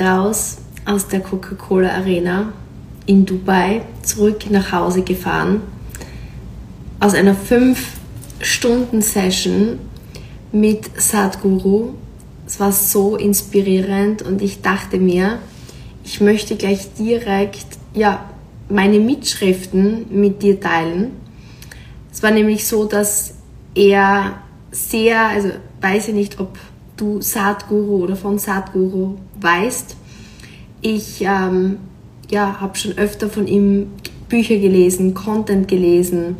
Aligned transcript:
raus 0.00 0.58
aus 0.84 1.08
der 1.08 1.20
Coca-Cola 1.20 1.90
Arena 1.90 2.52
in 3.06 3.26
Dubai, 3.26 3.82
zurück 4.02 4.50
nach 4.50 4.72
Hause 4.72 5.02
gefahren, 5.02 5.62
aus 7.00 7.14
einer 7.14 7.34
5-Stunden-Session 7.34 9.78
mit 10.52 11.00
Sadhguru. 11.00 11.94
Es 12.46 12.60
war 12.60 12.70
so 12.72 13.16
inspirierend 13.16 14.22
und 14.22 14.42
ich 14.42 14.60
dachte 14.62 14.98
mir, 14.98 15.38
ich 16.04 16.20
möchte 16.20 16.56
gleich 16.56 16.92
direkt 16.94 17.66
ja, 17.94 18.28
meine 18.68 18.98
Mitschriften 18.98 20.06
mit 20.10 20.42
dir 20.42 20.60
teilen. 20.60 21.12
Es 22.12 22.22
war 22.22 22.30
nämlich 22.30 22.66
so, 22.66 22.84
dass 22.84 23.34
er 23.74 24.42
sehr, 24.70 25.28
also 25.28 25.48
weiß 25.80 26.08
ich 26.08 26.14
nicht, 26.14 26.38
ob 26.40 26.58
du 27.00 27.20
Sadhguru 27.20 28.04
oder 28.04 28.16
von 28.16 28.38
Sadhguru 28.38 29.16
weißt. 29.40 29.96
Ich 30.80 31.22
ähm, 31.22 31.78
ja, 32.30 32.60
habe 32.60 32.76
schon 32.76 32.96
öfter 32.98 33.28
von 33.28 33.46
ihm 33.46 33.88
Bücher 34.28 34.56
gelesen, 34.56 35.14
Content 35.14 35.68
gelesen, 35.68 36.36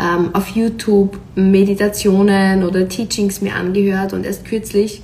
ähm, 0.00 0.30
auf 0.34 0.48
YouTube 0.48 1.18
Meditationen 1.34 2.64
oder 2.64 2.88
Teachings 2.88 3.40
mir 3.40 3.54
angehört 3.54 4.12
und 4.12 4.24
erst 4.24 4.44
kürzlich 4.44 5.02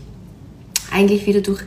eigentlich 0.91 1.27
wieder 1.27 1.41
durch 1.41 1.61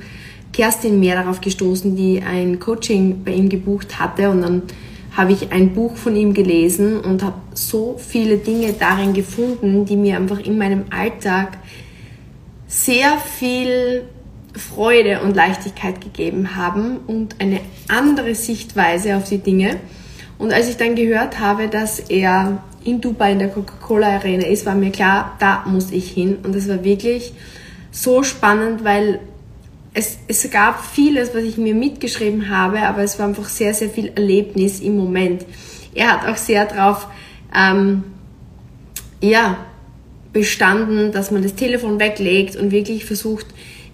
Kerstin 0.53 0.99
mehr 0.99 1.16
darauf 1.16 1.41
gestoßen, 1.41 1.95
die 1.95 2.22
ein 2.22 2.59
Coaching 2.59 3.23
bei 3.23 3.31
ihm 3.31 3.49
gebucht 3.49 3.99
hatte 3.99 4.30
und 4.30 4.41
dann 4.41 4.61
habe 5.16 5.31
ich 5.31 5.52
ein 5.52 5.73
Buch 5.73 5.95
von 5.95 6.16
ihm 6.16 6.33
gelesen 6.33 6.99
und 6.99 7.23
habe 7.23 7.36
so 7.53 7.95
viele 7.97 8.38
Dinge 8.38 8.73
darin 8.73 9.13
gefunden, 9.13 9.86
die 9.86 9.95
mir 9.95 10.17
einfach 10.17 10.39
in 10.39 10.58
meinem 10.58 10.86
Alltag 10.89 11.58
sehr 12.67 13.17
viel 13.17 14.03
Freude 14.55 15.21
und 15.21 15.35
Leichtigkeit 15.35 16.01
gegeben 16.01 16.55
haben 16.55 16.97
und 17.07 17.41
eine 17.41 17.59
andere 17.88 18.35
Sichtweise 18.35 19.17
auf 19.17 19.27
die 19.27 19.39
Dinge. 19.39 19.77
Und 20.38 20.53
als 20.53 20.69
ich 20.69 20.77
dann 20.77 20.95
gehört 20.95 21.39
habe, 21.39 21.67
dass 21.67 21.99
er 21.99 22.63
in 22.83 23.02
Dubai 23.02 23.31
in 23.31 23.39
der 23.39 23.49
Coca-Cola 23.49 24.16
Arena 24.16 24.45
ist, 24.45 24.66
war 24.66 24.75
mir 24.75 24.91
klar, 24.91 25.35
da 25.39 25.63
muss 25.66 25.91
ich 25.91 26.11
hin. 26.11 26.38
Und 26.44 26.55
es 26.55 26.69
war 26.69 26.83
wirklich 26.83 27.33
so 27.91 28.23
spannend, 28.23 28.83
weil 28.83 29.19
es, 29.94 30.19
es 30.27 30.50
gab 30.52 30.85
vieles, 30.85 31.33
was 31.33 31.44
ich 31.44 31.57
mir 31.57 31.73
mitgeschrieben 31.73 32.50
habe, 32.50 32.81
aber 32.81 33.02
es 33.02 33.17
war 33.17 33.27
einfach 33.27 33.47
sehr, 33.47 33.73
sehr 33.73 33.89
viel 33.89 34.11
Erlebnis 34.16 34.81
im 34.81 34.97
Moment. 34.97 35.45
Er 35.94 36.11
hat 36.11 36.27
auch 36.27 36.38
sehr 36.38 36.66
darauf 36.66 37.07
ähm, 37.55 38.03
ja, 39.22 39.64
bestanden, 40.36 41.14
dass 41.14 41.31
man 41.31 41.44
das 41.44 41.55
Telefon 41.55 41.97
weglegt 41.97 42.58
und 42.58 42.72
wirklich 42.72 43.05
versucht, 43.05 43.45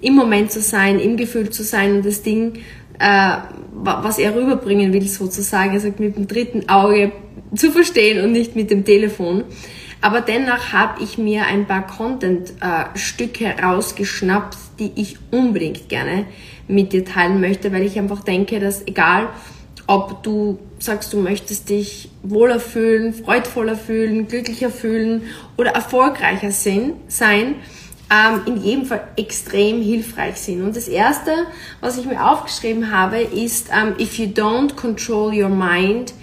im 0.02 0.16
Moment 0.16 0.52
zu 0.52 0.60
sein, 0.60 1.00
im 1.00 1.16
Gefühl 1.16 1.52
zu 1.52 1.64
sein 1.64 1.98
und 1.98 2.06
das 2.06 2.24
Ding, 2.24 2.54
äh, 2.98 3.38
was 3.72 4.18
er 4.18 4.36
rüberbringen 4.36 4.92
will, 4.92 5.08
sozusagen, 5.08 5.80
sagt 5.80 6.00
mit 6.00 6.16
dem 6.16 6.28
dritten 6.28 6.68
Auge 6.68 7.12
zu 7.56 7.72
verstehen 7.72 8.24
und 8.24 8.32
nicht 8.32 8.56
mit 8.56 8.72
dem 8.72 8.84
Telefon. 8.84 9.44
Aber 10.02 10.22
dennoch 10.22 10.74
habe 10.74 11.04
ich 11.04 11.20
mir 11.20 11.46
ein 11.46 11.68
paar 11.68 11.86
Content-Stücke 11.86 13.58
rausgeschnappt, 13.62 14.58
die 14.80 14.94
ich 14.96 15.18
unbedingt 15.30 15.90
gerne 15.90 16.26
mit 16.68 16.92
dir 16.92 17.06
teilen 17.06 17.40
möchte, 17.40 17.72
weil 17.72 17.84
ich 17.84 18.00
einfach 18.00 18.24
denke, 18.24 18.60
dass 18.60 18.88
egal, 18.88 19.30
ob 19.92 20.24
du 20.24 20.58
sagst, 20.80 21.12
du 21.12 21.18
möchtest 21.18 21.70
dich 21.70 22.10
wohler 22.24 22.62
fühlen, 22.62 23.14
freudvoller 23.14 23.76
fühlen, 23.76 24.26
glücklicher 24.26 24.70
fühlen 24.70 25.24
oder 25.58 25.72
erfolgreicher 25.72 26.52
sein, 26.52 26.94
ähm, 28.10 28.42
in 28.46 28.64
jedem 28.64 28.86
Fall 28.86 29.06
extrem 29.18 29.82
hilfreich 29.82 30.38
sind. 30.38 30.64
Und 30.64 30.78
das 30.78 30.88
erste, 30.88 31.32
was 31.82 31.98
ich 31.98 32.06
mir 32.06 32.26
aufgeschrieben 32.26 32.90
habe, 32.90 33.20
ist, 33.20 33.68
ähm, 33.70 33.96
if 34.00 34.18
you 34.18 34.28
don't 34.28 34.76
control 34.76 35.34
your 35.34 35.50
mind, 35.50 36.14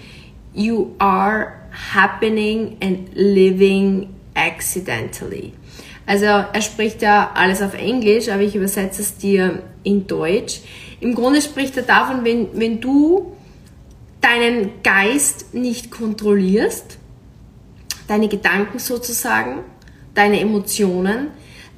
you 0.55 0.95
are 0.97 1.53
happening 1.93 2.75
and 2.81 3.09
living 3.13 4.09
accidentally. 4.33 5.53
Also 6.07 6.25
er 6.25 6.61
spricht 6.63 7.03
ja 7.03 7.29
alles 7.35 7.61
auf 7.61 7.75
Englisch, 7.75 8.29
aber 8.29 8.41
ich 8.41 8.55
übersetze 8.55 9.03
es 9.03 9.17
dir 9.17 9.61
in 9.83 10.07
Deutsch. 10.07 10.61
Im 11.01 11.13
Grunde 11.13 11.39
spricht 11.39 11.77
er 11.77 11.83
davon, 11.83 12.25
wenn, 12.25 12.47
wenn 12.53 12.81
du 12.81 13.33
deinen 14.21 14.83
Geist 14.83 15.53
nicht 15.53 15.91
kontrollierst, 15.91 16.97
deine 18.07 18.27
Gedanken 18.27 18.79
sozusagen, 18.79 19.59
deine 20.13 20.39
Emotionen, 20.39 21.27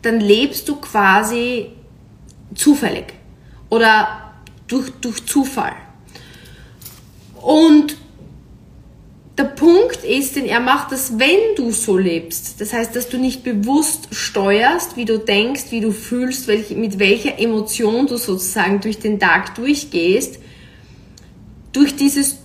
dann 0.02 0.20
lebst 0.20 0.68
du 0.68 0.78
quasi 0.78 1.72
zufällig 2.56 3.14
oder 3.70 4.34
durch, 4.68 4.90
durch 5.02 5.26
Zufall. 5.26 5.74
Und 7.42 7.98
der 9.38 9.46
Punkt 9.46 10.04
ist, 10.04 10.36
denn 10.36 10.46
er 10.46 10.60
macht 10.60 10.92
das, 10.92 11.18
wenn 11.18 11.56
du 11.56 11.72
so 11.72 11.98
lebst. 11.98 12.60
Das 12.62 12.74
heißt, 12.74 12.96
dass 12.96 13.10
du 13.10 13.18
nicht 13.18 13.44
bewusst 13.44 14.10
steuerst, 14.12 14.98
wie 14.98 15.06
du 15.06 15.18
denkst, 15.18 15.66
wie 15.72 15.82
du 15.82 15.92
fühlst, 15.92 16.48
welch, 16.48 16.72
mit 16.72 17.00
welcher 17.00 17.40
Emotion 17.40 18.08
du 18.08 18.18
sozusagen 18.18 18.82
durch 18.82 19.00
den 19.00 19.20
Tag 19.20 19.56
durchgehst. 19.56 20.40
Durch 21.74 21.96
dieses 21.96 22.38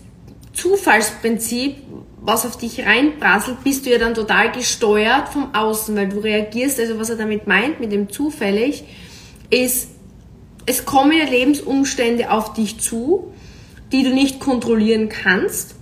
Zufallsprinzip, 0.53 1.77
was 2.21 2.47
auf 2.47 2.57
dich 2.57 2.85
reinprasselt, 2.85 3.63
bist 3.63 3.87
du 3.87 3.91
ja 3.91 3.99
dann 3.99 4.15
total 4.15 4.53
gesteuert 4.53 5.29
vom 5.29 5.55
Außen, 5.55 5.95
weil 5.97 6.09
du 6.09 6.19
reagierst. 6.19 6.81
Also 6.81 6.99
was 6.99 7.11
er 7.11 7.17
damit 7.17 7.47
meint, 7.47 7.81
mit 7.81 7.93
dem 7.93 8.11
zufällig, 8.11 8.85
ist, 9.51 9.91
es 10.67 10.85
kommen 10.85 11.13
Lebensumstände 11.13 12.31
auf 12.31 12.55
dich 12.55 12.81
zu, 12.81 13.33
die 13.93 14.03
du 14.03 14.13
nicht 14.13 14.41
kontrollieren 14.41 15.09
kannst 15.09 15.77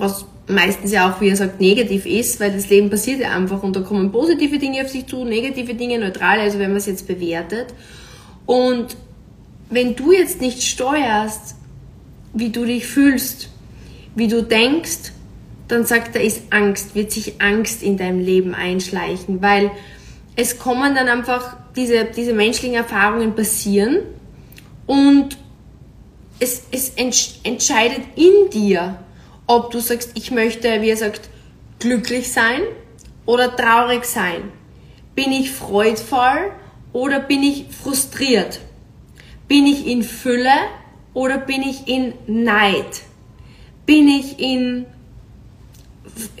was 0.00 0.24
meistens 0.48 0.90
ja 0.90 1.10
auch, 1.10 1.20
wie 1.20 1.28
er 1.28 1.36
sagt, 1.36 1.60
negativ 1.60 2.06
ist, 2.06 2.40
weil 2.40 2.52
das 2.52 2.68
Leben 2.68 2.90
passiert 2.90 3.20
ja 3.20 3.36
einfach 3.36 3.62
und 3.62 3.76
da 3.76 3.80
kommen 3.80 4.10
positive 4.10 4.58
Dinge 4.58 4.82
auf 4.82 4.88
sich 4.88 5.06
zu, 5.06 5.24
negative 5.24 5.74
Dinge, 5.74 5.98
neutrale, 5.98 6.42
also 6.42 6.58
wenn 6.58 6.70
man 6.70 6.78
es 6.78 6.86
jetzt 6.86 7.06
bewertet. 7.06 7.68
Und 8.46 8.96
wenn 9.68 9.94
du 9.94 10.10
jetzt 10.12 10.40
nicht 10.40 10.62
steuerst, 10.62 11.54
wie 12.32 12.50
du 12.50 12.64
dich 12.64 12.86
fühlst, 12.86 13.48
wie 14.14 14.28
du 14.28 14.42
denkst, 14.42 15.12
dann 15.68 15.86
sagt 15.86 16.16
er, 16.16 16.22
ist 16.22 16.42
Angst, 16.50 16.94
wird 16.94 17.12
sich 17.12 17.40
Angst 17.40 17.82
in 17.82 17.96
deinem 17.96 18.20
Leben 18.20 18.54
einschleichen, 18.54 19.40
weil 19.40 19.70
es 20.36 20.58
kommen 20.58 20.94
dann 20.94 21.08
einfach 21.08 21.56
diese, 21.76 22.04
diese 22.04 22.32
menschlichen 22.32 22.74
Erfahrungen 22.74 23.34
passieren 23.34 24.00
und 24.86 25.36
es, 26.40 26.62
es 26.72 26.90
entscheidet 26.96 28.00
in 28.16 28.50
dir, 28.50 28.98
ob 29.46 29.70
du 29.70 29.80
sagst, 29.80 30.12
ich 30.14 30.30
möchte, 30.30 30.80
wie 30.80 30.90
er 30.90 30.96
sagt, 30.96 31.28
glücklich 31.78 32.32
sein 32.32 32.62
oder 33.26 33.54
traurig 33.54 34.04
sein. 34.04 34.42
Bin 35.14 35.32
ich 35.32 35.50
freudvoll 35.50 36.52
oder 36.92 37.20
bin 37.20 37.42
ich 37.42 37.66
frustriert? 37.70 38.60
Bin 39.48 39.66
ich 39.66 39.86
in 39.86 40.02
Fülle 40.02 40.52
oder 41.14 41.38
bin 41.38 41.62
ich 41.62 41.88
in 41.88 42.14
Neid? 42.26 43.02
Bin 43.86 44.08
ich 44.08 44.38
in 44.38 44.86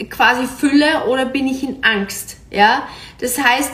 quasi 0.08 0.46
Fülle 0.46 1.06
oder 1.08 1.24
bin 1.24 1.46
ich 1.48 1.62
in 1.62 1.82
Angst? 1.82 2.36
Ja, 2.50 2.88
das 3.20 3.38
heißt, 3.38 3.72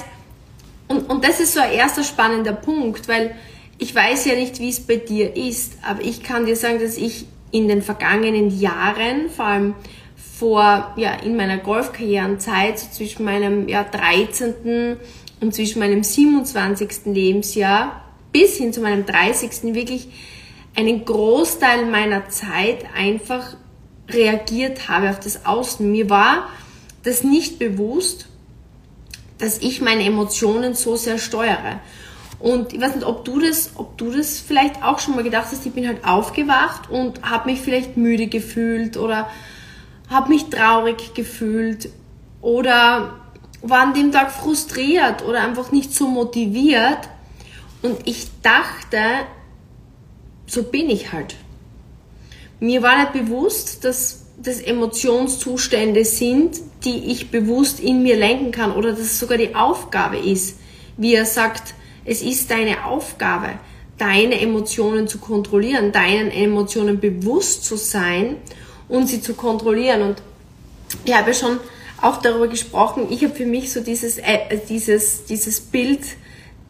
und, 0.89 1.11
und 1.11 1.25
das 1.25 1.41
ist 1.41 1.55
so 1.55 1.61
ein 1.61 1.73
erster 1.73 2.05
spannender 2.05 2.53
Punkt, 2.53 3.09
weil 3.09 3.35
ich 3.79 3.95
weiß 3.95 4.25
ja 4.27 4.35
nicht, 4.35 4.59
wie 4.61 4.71
es 4.71 4.81
bei 4.81 4.97
dir 4.97 5.37
ist, 5.37 5.75
aber 5.83 6.03
ich 6.03 6.23
kann 6.23 6.47
dir 6.47 6.57
sagen, 6.57 6.79
dass 6.81 6.97
ich 6.97 7.27
in 7.51 7.69
den 7.69 7.83
vergangenen 7.83 8.59
Jahren, 8.59 9.29
vor 9.29 9.45
allem 9.45 9.75
vor, 10.39 10.93
ja, 10.97 11.15
in 11.15 11.37
meiner 11.37 11.59
Golfkarrierenzeit, 11.59 12.79
so 12.79 12.87
zwischen 12.91 13.25
meinem 13.25 13.69
ja, 13.69 13.85
13. 13.85 14.97
und 15.41 15.55
zwischen 15.55 15.79
meinem 15.79 16.03
27. 16.03 17.07
Lebensjahr 17.07 18.03
bis 18.33 18.57
hin 18.57 18.73
zu 18.73 18.81
meinem 18.81 19.07
30. 19.07 19.75
wirklich 19.75 20.09
einen 20.77 21.05
Großteil 21.05 21.87
meiner 21.87 22.29
Zeit 22.29 22.85
einfach 22.95 23.57
reagiert 24.09 24.89
habe 24.89 25.11
auf 25.11 25.21
das 25.21 25.47
Außen. 25.47 25.91
Mir 25.91 26.11
war 26.11 26.49
das 27.03 27.25
nicht 27.25 27.59
bewusst, 27.59 28.27
dass 29.39 29.59
ich 29.59 29.81
meine 29.81 30.05
Emotionen 30.05 30.75
so 30.75 30.97
sehr 30.97 31.19
steuere. 31.19 31.81
Und 32.39 32.73
ich 32.75 32.81
weiß 32.81 32.95
nicht, 32.97 33.07
ob 33.07 33.25
du 33.25 33.41
das, 33.41 33.73
ob 33.77 33.97
du 33.97 34.11
das 34.11 34.39
vielleicht 34.39 34.83
auch 34.83 34.99
schon 34.99 35.15
mal 35.15 35.25
gedacht 35.25 35.47
hast, 35.51 35.65
ich 35.65 35.73
bin 35.73 35.87
halt 35.87 36.05
aufgewacht 36.05 36.91
und 36.91 37.23
habe 37.23 37.51
mich 37.51 37.61
vielleicht 37.61 37.97
müde 37.97 38.27
gefühlt 38.27 38.97
oder 38.97 39.31
habe 40.11 40.29
mich 40.29 40.51
traurig 40.51 41.15
gefühlt 41.15 41.89
oder 42.43 43.15
war 43.63 43.81
an 43.81 43.95
dem 43.95 44.13
Tag 44.13 44.31
frustriert 44.31 45.25
oder 45.25 45.43
einfach 45.43 45.73
nicht 45.73 45.95
so 45.95 46.09
motiviert. 46.09 47.09
Und 47.83 48.07
ich 48.07 48.29
dachte, 48.43 48.99
so 50.47 50.63
bin 50.63 50.91
ich 50.91 51.13
halt. 51.13 51.37
Mir 52.61 52.83
war 52.83 52.99
nicht 52.99 53.13
bewusst, 53.13 53.85
dass 53.85 54.27
das 54.43 54.61
Emotionszustände 54.61 56.05
sind, 56.05 56.61
die 56.85 57.11
ich 57.11 57.31
bewusst 57.31 57.81
in 57.81 58.03
mir 58.03 58.17
lenken 58.17 58.53
kann 58.53 58.73
oder 58.73 58.91
dass 58.91 59.01
es 59.01 59.19
sogar 59.19 59.39
die 59.39 59.55
Aufgabe 59.55 60.19
ist, 60.19 60.59
wie 60.97 61.15
er 61.15 61.27
sagt, 61.27 61.75
es 62.05 62.23
ist 62.23 62.51
deine 62.51 62.85
Aufgabe, 62.85 63.59
deine 63.99 64.41
Emotionen 64.41 65.09
zu 65.09 65.19
kontrollieren, 65.19 65.93
deinen 65.93 66.31
Emotionen 66.31 67.01
bewusst 67.01 67.65
zu 67.65 67.77
sein 67.77 68.37
und 68.89 69.09
sie 69.09 69.21
zu 69.21 69.35
kontrollieren. 69.35 70.03
Und 70.03 70.23
ich 71.05 71.15
habe 71.15 71.31
ja 71.31 71.35
schon 71.35 71.59
auch 72.01 72.21
darüber 72.21 72.49
gesprochen, 72.49 73.07
ich 73.11 73.25
habe 73.25 73.35
für 73.35 73.47
mich 73.47 73.73
so 73.73 73.81
dieses, 73.81 74.19
äh, 74.19 74.59
dieses, 74.69 75.25
dieses 75.25 75.61
Bild 75.61 76.03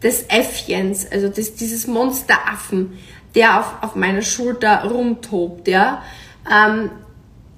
des 0.03 0.25
Äffchens, 0.29 1.07
also 1.11 1.29
des, 1.29 1.55
dieses 1.55 1.87
Monsteraffen, 1.87 2.99
der 3.37 3.61
auf, 3.61 3.75
auf 3.83 3.95
meiner 3.95 4.23
Schulter 4.23 4.83
rumtobt, 4.85 5.69
ja. 5.69 6.03
Ähm, 6.51 6.91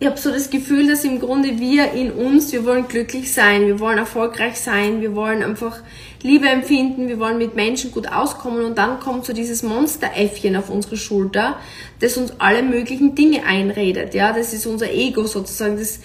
ich 0.01 0.07
habe 0.07 0.17
so 0.17 0.31
das 0.31 0.51
Gefühl, 0.51 0.87
dass 0.87 1.03
im 1.03 1.19
Grunde 1.19 1.59
wir 1.59 1.91
in 1.91 2.13
uns, 2.13 2.53
wir 2.53 2.65
wollen 2.65 2.87
glücklich 2.87 3.33
sein, 3.33 3.67
wir 3.67 3.81
wollen 3.81 3.99
erfolgreich 3.99 4.61
sein, 4.61 5.01
wir 5.01 5.17
wollen 5.17 5.43
einfach 5.43 5.81
Liebe 6.23 6.49
empfinden, 6.49 7.09
wir 7.09 7.19
wollen 7.19 7.39
mit 7.39 7.57
Menschen 7.57 7.91
gut 7.91 8.07
auskommen 8.07 8.65
und 8.65 8.79
dann 8.79 9.01
kommt 9.01 9.25
so 9.25 9.33
dieses 9.33 9.65
Monsteräffchen 9.65 10.55
auf 10.55 10.71
unsere 10.71 10.97
Schulter, 10.97 11.57
das 11.99 12.17
uns 12.17 12.35
alle 12.39 12.63
möglichen 12.63 13.17
Dinge 13.17 13.45
einredet, 13.45 14.15
ja, 14.15 14.33
das 14.33 14.53
ist 14.53 14.67
unser 14.67 14.93
Ego 14.93 15.25
sozusagen, 15.27 15.77
das, 15.77 15.99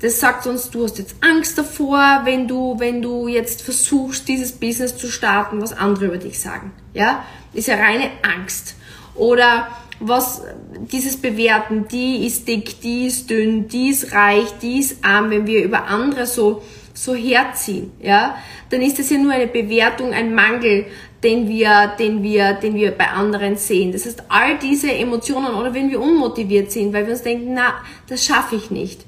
das 0.00 0.20
sagt 0.20 0.46
uns, 0.46 0.70
du 0.70 0.84
hast 0.84 0.98
jetzt 0.98 1.16
Angst 1.20 1.58
davor, 1.58 2.20
wenn 2.24 2.46
du, 2.46 2.78
wenn 2.78 3.02
du 3.02 3.26
jetzt 3.26 3.62
versuchst, 3.62 4.28
dieses 4.28 4.52
Business 4.52 4.96
zu 4.96 5.08
starten, 5.08 5.60
was 5.60 5.72
andere 5.72 6.06
über 6.06 6.18
dich 6.18 6.38
sagen, 6.38 6.70
ja, 6.94 7.24
ist 7.52 7.66
ja 7.66 7.74
reine 7.74 8.10
Angst. 8.22 8.76
Oder 9.20 9.68
was 10.00 10.42
dieses 10.90 11.18
Bewerten, 11.18 11.86
die 11.88 12.26
ist 12.26 12.48
dick, 12.48 12.80
die 12.80 13.06
ist 13.06 13.28
dünn, 13.28 13.68
die 13.68 13.90
ist 13.90 14.14
reich, 14.14 14.46
die 14.62 14.80
ist 14.80 15.04
arm, 15.04 15.28
wenn 15.28 15.46
wir 15.46 15.62
über 15.62 15.84
andere 15.84 16.26
so, 16.26 16.62
so 16.94 17.14
herziehen, 17.14 17.92
ja, 18.02 18.36
dann 18.70 18.80
ist 18.80 18.98
das 18.98 19.10
ja 19.10 19.18
nur 19.18 19.32
eine 19.32 19.46
Bewertung, 19.46 20.14
ein 20.14 20.34
Mangel, 20.34 20.86
den 21.22 21.50
wir, 21.50 21.92
den 21.98 22.22
wir, 22.22 22.54
den 22.54 22.74
wir 22.76 22.92
bei 22.92 23.08
anderen 23.08 23.56
sehen. 23.56 23.92
Das 23.92 24.06
heißt, 24.06 24.22
all 24.30 24.58
diese 24.58 24.90
Emotionen 24.90 25.52
oder 25.54 25.74
wenn 25.74 25.90
wir 25.90 26.00
unmotiviert 26.00 26.72
sind, 26.72 26.94
weil 26.94 27.04
wir 27.04 27.12
uns 27.12 27.22
denken, 27.22 27.52
na, 27.52 27.74
das 28.08 28.24
schaffe 28.24 28.56
ich 28.56 28.70
nicht. 28.70 29.02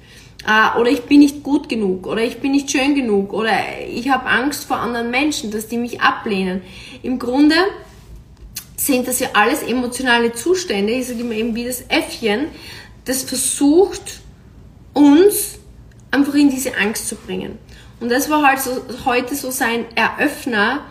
Äh, 0.47 0.79
oder 0.79 0.91
ich 0.91 1.05
bin 1.05 1.21
nicht 1.21 1.43
gut 1.43 1.71
genug 1.71 2.07
oder 2.07 2.23
ich 2.23 2.39
bin 2.41 2.53
nicht 2.53 2.71
schön 2.71 2.95
genug 2.95 3.33
oder 3.33 3.53
ich 3.89 4.11
habe 4.11 4.27
Angst 4.27 4.67
vor 4.67 4.77
anderen 4.77 5.11
Menschen, 5.11 5.51
dass 5.51 5.69
die 5.69 5.79
mich 5.79 6.03
ablehnen. 6.03 6.61
Im 7.03 7.19
Grunde 7.19 7.55
sind 8.87 9.07
das 9.09 9.21
ja 9.21 9.29
alles 9.35 9.63
emotionale 9.63 10.33
Zustände, 10.33 10.93
ich 10.93 11.09
sage 11.09 11.21
immer 11.21 11.35
eben 11.35 11.55
wie 11.55 11.65
das 11.65 11.85
Äffchen, 11.89 12.49
das 13.05 13.23
versucht, 13.23 14.21
uns 14.93 15.59
einfach 16.11 16.35
in 16.35 16.51
diese 16.51 16.77
Angst 16.77 17.09
zu 17.09 17.17
bringen. 17.17 17.59
Und 18.01 18.11
das 18.11 18.29
war 18.29 18.43
halt 18.43 18.61
so, 18.61 18.83
heute 19.05 19.35
so 19.35 19.51
sein 19.51 19.85
Eröffner, 19.95 20.85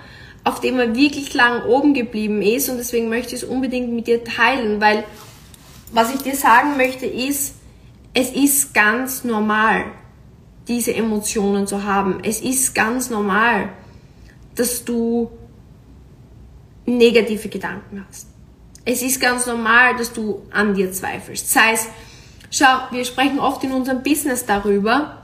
auf 0.44 0.60
dem 0.60 0.80
er 0.80 0.96
wirklich 0.96 1.34
lang 1.34 1.66
oben 1.66 1.94
geblieben 1.94 2.42
ist 2.42 2.70
und 2.70 2.78
deswegen 2.78 3.10
möchte 3.10 3.36
ich 3.36 3.44
es 3.44 3.48
unbedingt 3.48 3.92
mit 3.92 4.08
dir 4.08 4.24
teilen, 4.24 4.82
weil 4.82 5.04
was 5.92 6.14
ich 6.14 6.22
dir 6.22 6.36
sagen 6.36 6.78
möchte 6.78 7.06
ist, 7.06 7.56
es 8.14 8.32
ist 8.32 8.74
ganz 8.74 9.24
normal, 9.24 9.86
diese 10.68 10.94
Emotionen 10.94 11.68
zu 11.68 11.84
haben. 11.84 12.20
Es 12.24 12.42
ist 12.42 12.74
ganz 12.74 13.10
normal, 13.10 13.70
dass 14.56 14.86
du 14.86 15.32
negative 16.98 17.50
Gedanken 17.50 18.06
hast. 18.08 18.28
Es 18.84 19.02
ist 19.02 19.22
ganz 19.22 19.46
normal, 19.46 19.96
dass 19.96 20.12
du 20.12 20.42
an 20.52 20.74
dir 20.74 20.92
zweifelst. 20.92 21.52
Sei 21.52 21.74
es, 21.74 21.88
schau, 22.50 22.66
wir 22.92 23.06
sprechen 23.06 23.40
oft 23.40 23.64
in 23.64 23.72
unserem 23.72 24.02
Business 24.02 24.46
darüber. 24.46 25.24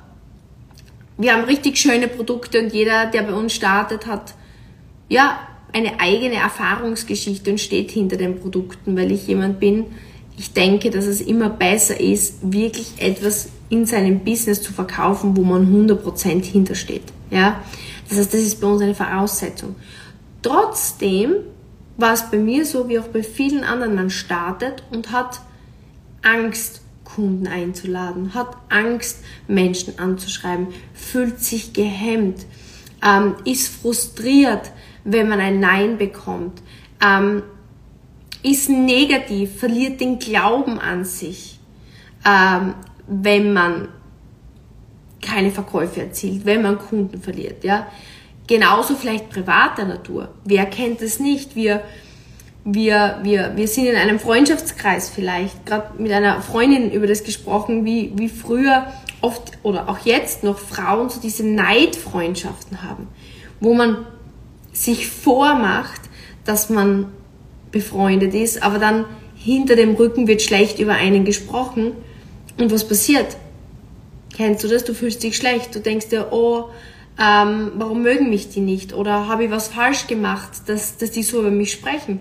Wir 1.18 1.34
haben 1.34 1.46
richtig 1.46 1.78
schöne 1.78 2.08
Produkte 2.08 2.62
und 2.62 2.74
jeder, 2.74 3.08
der 3.08 3.24
bei 3.24 3.34
uns 3.34 3.54
startet, 3.54 4.06
hat 4.06 4.36
ja 5.10 5.40
eine 5.74 6.00
eigene 6.00 6.36
Erfahrungsgeschichte 6.36 7.52
und 7.52 7.60
steht 7.60 7.92
hinter 7.92 8.18
den 8.18 8.40
Produkten, 8.40 8.96
weil 8.96 9.12
ich 9.12 9.28
jemand 9.28 9.60
bin, 9.60 9.86
ich 10.38 10.54
denke, 10.54 10.92
dass 10.92 11.06
es 11.06 11.20
immer 11.20 11.50
besser 11.50 12.00
ist, 12.00 12.38
wirklich 12.54 12.94
etwas 13.00 13.50
in 13.70 13.86
seinem 13.88 14.20
Business 14.20 14.62
zu 14.62 14.72
verkaufen, 14.72 15.36
wo 15.36 15.42
man 15.42 15.66
100% 15.66 16.44
hintersteht. 16.44 17.04
Ja? 17.32 17.64
Das 18.08 18.20
heißt, 18.20 18.34
das 18.34 18.42
ist 18.42 18.62
bei 18.62 18.68
uns 18.68 18.82
eine 18.82 18.94
Voraussetzung. 18.94 19.76
Trotzdem 20.44 21.38
war 21.98 22.14
es 22.14 22.30
bei 22.30 22.38
mir 22.38 22.66
so 22.66 22.88
wie 22.88 23.00
auch 23.00 23.08
bei 23.08 23.24
vielen 23.24 23.64
anderen, 23.64 23.96
man 23.96 24.10
startet 24.10 24.84
und 24.92 25.12
hat 25.12 25.42
Angst, 26.22 26.82
Kunden 27.04 27.48
einzuladen, 27.48 28.34
hat 28.34 28.56
Angst, 28.70 29.24
Menschen 29.48 29.98
anzuschreiben, 29.98 30.68
fühlt 30.94 31.40
sich 31.40 31.74
gehemmt, 31.74 32.46
ähm, 33.04 33.36
ist 33.46 33.70
frustriert, 33.70 34.72
wenn 35.04 35.30
man 35.30 35.40
ein 35.40 35.60
Nein 35.60 35.98
bekommt, 35.98 36.62
ähm, 37.04 37.44
ist 38.44 38.70
negativ, 38.70 39.58
verliert 39.58 40.00
den 40.00 40.20
Glauben 40.20 40.80
an 40.80 41.06
sich, 41.06 41.60
ähm, 42.26 42.76
wenn 43.08 43.54
man 43.54 43.88
keine 45.22 45.52
Verkäufe 45.52 46.02
erzielt, 46.02 46.46
wenn 46.46 46.62
man 46.62 46.78
Kunden 46.78 47.22
verliert, 47.22 47.64
ja. 47.64 47.88
Genauso 48.48 48.96
vielleicht 48.96 49.30
privater 49.30 49.86
Natur. 49.86 50.30
Wer 50.46 50.66
kennt 50.66 51.02
es 51.02 51.20
nicht? 51.20 51.56
Wir, 51.56 51.84
wir, 52.64 53.20
wir, 53.24 53.54
wir 53.56 53.68
sind 53.68 53.88
in 53.88 53.96
einem 53.96 54.20
Freundschaftskreis 54.20 55.10
vielleicht, 55.10 55.66
gerade 55.66 56.02
mit 56.02 56.12
einer 56.12 56.42
Freundin 56.42 56.92
über 56.92 57.08
das 57.08 57.24
gesprochen, 57.24 57.84
wie, 57.84 58.14
wie 58.16 58.30
früher 58.30 58.88
oft 59.22 59.58
oder 59.64 59.90
auch 59.90 60.00
jetzt 60.06 60.44
noch 60.44 60.60
Frauen 60.60 61.10
so 61.10 61.20
diese 61.20 61.46
Neidfreundschaften 61.46 62.84
haben, 62.84 63.08
wo 63.60 63.74
man 63.74 64.06
sich 64.72 65.08
vormacht, 65.08 66.02
dass 66.46 66.70
man 66.70 67.12
befreundet 67.72 68.34
ist, 68.34 68.64
aber 68.64 68.80
dann 68.80 69.06
hinter 69.36 69.76
dem 69.76 69.96
Rücken 69.96 70.28
wird 70.28 70.42
schlecht 70.42 70.80
über 70.80 70.94
einen 70.94 71.26
gesprochen. 71.26 71.94
Und 72.58 72.72
was 72.72 72.88
passiert? 72.88 73.38
Kennst 74.36 74.64
du 74.64 74.68
das? 74.68 74.84
Du 74.84 74.94
fühlst 74.94 75.24
dich 75.24 75.36
schlecht. 75.36 75.76
Du 75.76 75.80
denkst 75.80 76.10
dir, 76.10 76.28
oh, 76.32 76.70
ähm, 77.20 77.72
warum 77.76 78.04
mögen 78.04 78.30
mich 78.30 78.50
die 78.50 78.60
nicht? 78.60 78.94
Oder 78.94 79.28
habe 79.28 79.46
ich 79.46 79.52
was 79.52 79.70
falsch 79.70 80.08
gemacht, 80.08 80.50
dass, 80.68 80.98
dass 80.98 81.12
die 81.12 81.24
so 81.24 81.40
über 81.40 81.50
mich 81.50 81.72
sprechen? 81.72 82.20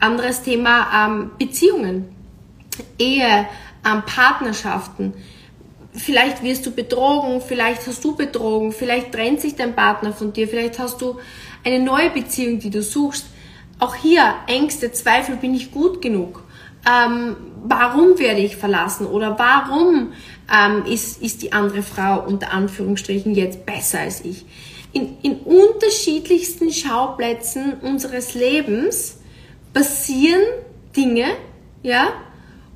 Anderes 0.00 0.42
Thema, 0.42 1.06
ähm, 1.06 1.30
Beziehungen, 1.38 2.08
Ehe, 2.98 3.46
ähm, 3.84 4.02
Partnerschaften. 4.06 5.12
Vielleicht 5.92 6.42
wirst 6.42 6.64
du 6.64 6.70
betrogen, 6.70 7.40
vielleicht 7.40 7.86
hast 7.86 8.04
du 8.04 8.14
betrogen, 8.14 8.72
vielleicht 8.72 9.12
trennt 9.12 9.40
sich 9.40 9.56
dein 9.56 9.74
Partner 9.74 10.12
von 10.12 10.32
dir, 10.32 10.46
vielleicht 10.46 10.78
hast 10.78 11.00
du 11.02 11.18
eine 11.64 11.80
neue 11.80 12.10
Beziehung, 12.10 12.60
die 12.60 12.70
du 12.70 12.82
suchst. 12.82 13.26
Auch 13.80 13.94
hier 13.94 14.34
Ängste, 14.46 14.92
Zweifel, 14.92 15.36
bin 15.36 15.54
ich 15.54 15.70
gut 15.70 16.00
genug? 16.00 16.44
Ähm, 16.88 17.36
warum 17.64 18.18
werde 18.18 18.40
ich 18.40 18.56
verlassen? 18.56 19.06
Oder 19.06 19.38
warum 19.38 20.12
ähm, 20.52 20.84
ist, 20.86 21.22
ist 21.22 21.42
die 21.42 21.52
andere 21.52 21.82
Frau 21.82 22.24
unter 22.26 22.52
Anführungsstrichen 22.52 23.34
jetzt 23.34 23.66
besser 23.66 24.00
als 24.00 24.24
ich. 24.24 24.44
In, 24.92 25.18
in 25.22 25.38
unterschiedlichsten 25.40 26.72
Schauplätzen 26.72 27.74
unseres 27.82 28.34
Lebens 28.34 29.18
passieren 29.74 30.42
Dinge, 30.96 31.26
ja, 31.82 32.12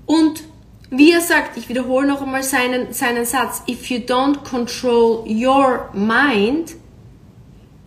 und 0.06 0.44
wie 0.90 1.12
er 1.12 1.22
sagt, 1.22 1.56
ich 1.56 1.70
wiederhole 1.70 2.06
noch 2.06 2.20
einmal 2.20 2.42
seinen, 2.42 2.92
seinen 2.92 3.24
Satz, 3.24 3.62
if 3.66 3.86
you 3.86 3.98
don't 3.98 4.44
control 4.44 5.24
your 5.26 5.88
mind, 5.94 6.76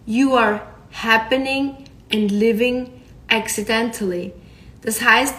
you 0.08 0.36
are 0.36 0.62
happening 0.92 1.76
and 2.12 2.32
living 2.32 2.90
accidentally. 3.28 4.32
Das 4.82 5.04
heißt, 5.04 5.36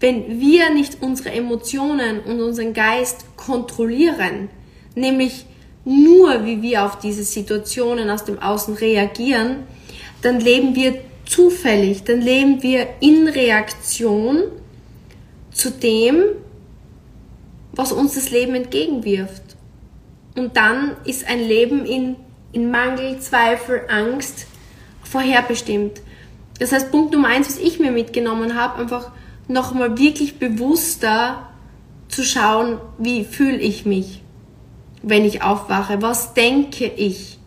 wenn 0.00 0.40
wir 0.40 0.70
nicht 0.72 0.98
unsere 1.00 1.32
Emotionen 1.32 2.20
und 2.20 2.40
unseren 2.40 2.74
Geist 2.74 3.24
kontrollieren, 3.36 4.50
nämlich 4.94 5.46
nur 5.84 6.44
wie 6.44 6.62
wir 6.62 6.84
auf 6.84 6.98
diese 6.98 7.22
Situationen 7.22 8.10
aus 8.10 8.24
dem 8.24 8.38
Außen 8.38 8.74
reagieren, 8.74 9.64
dann 10.22 10.40
leben 10.40 10.74
wir 10.74 11.00
zufällig, 11.24 12.04
dann 12.04 12.20
leben 12.20 12.62
wir 12.62 12.88
in 13.00 13.28
Reaktion 13.28 14.42
zu 15.52 15.70
dem, 15.70 16.22
was 17.72 17.92
uns 17.92 18.14
das 18.14 18.30
Leben 18.30 18.54
entgegenwirft. 18.54 19.42
Und 20.36 20.56
dann 20.56 20.96
ist 21.04 21.26
ein 21.28 21.40
Leben 21.40 21.86
in, 21.86 22.16
in 22.52 22.70
Mangel, 22.70 23.18
Zweifel, 23.20 23.82
Angst 23.88 24.46
vorherbestimmt. 25.02 26.02
Das 26.58 26.72
heißt, 26.72 26.90
Punkt 26.90 27.12
Nummer 27.12 27.28
eins, 27.28 27.48
was 27.48 27.58
ich 27.58 27.78
mir 27.78 27.90
mitgenommen 27.90 28.54
habe, 28.54 28.80
einfach 28.80 29.12
nochmal 29.48 29.98
wirklich 29.98 30.38
bewusster 30.38 31.48
zu 32.08 32.22
schauen, 32.22 32.78
wie 32.98 33.24
fühle 33.24 33.58
ich 33.58 33.86
mich, 33.86 34.22
wenn 35.02 35.24
ich 35.24 35.42
aufwache, 35.42 36.02
was 36.02 36.34
denke 36.34 36.86
ich, 36.86 37.38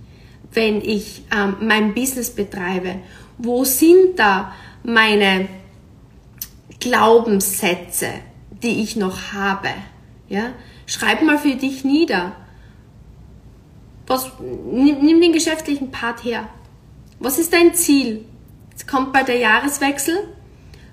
wenn 0.51 0.81
ich 0.81 1.23
ähm, 1.35 1.57
mein 1.61 1.93
Business 1.93 2.31
betreibe, 2.31 2.95
wo 3.37 3.63
sind 3.63 4.17
da 4.17 4.53
meine 4.83 5.47
Glaubenssätze, 6.79 8.07
die 8.63 8.81
ich 8.81 8.95
noch 8.95 9.33
habe. 9.33 9.69
Ja? 10.27 10.51
Schreib 10.85 11.21
mal 11.21 11.37
für 11.37 11.55
dich 11.55 11.83
nieder. 11.83 12.35
Was, 14.07 14.31
nimm, 14.39 15.05
nimm 15.05 15.21
den 15.21 15.33
geschäftlichen 15.33 15.91
Part 15.91 16.23
her. 16.23 16.49
Was 17.19 17.37
ist 17.37 17.53
dein 17.53 17.75
Ziel? 17.75 18.25
Jetzt 18.71 18.87
kommt 18.87 19.13
bald 19.13 19.27
der 19.27 19.37
Jahreswechsel 19.37 20.15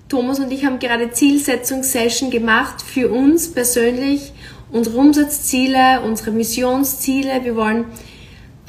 Thomas 0.09 0.39
und 0.39 0.51
ich 0.51 0.65
haben 0.65 0.79
gerade 0.79 1.11
Zielsetzungssession 1.11 2.31
gemacht 2.31 2.81
für 2.81 3.11
uns 3.11 3.51
persönlich, 3.51 4.31
unsere 4.71 4.97
Umsatzziele, 4.97 6.01
unsere 6.01 6.31
Missionsziele. 6.31 7.43
Wir 7.43 7.55
wollen 7.57 7.85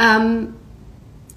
ähm, 0.00 0.54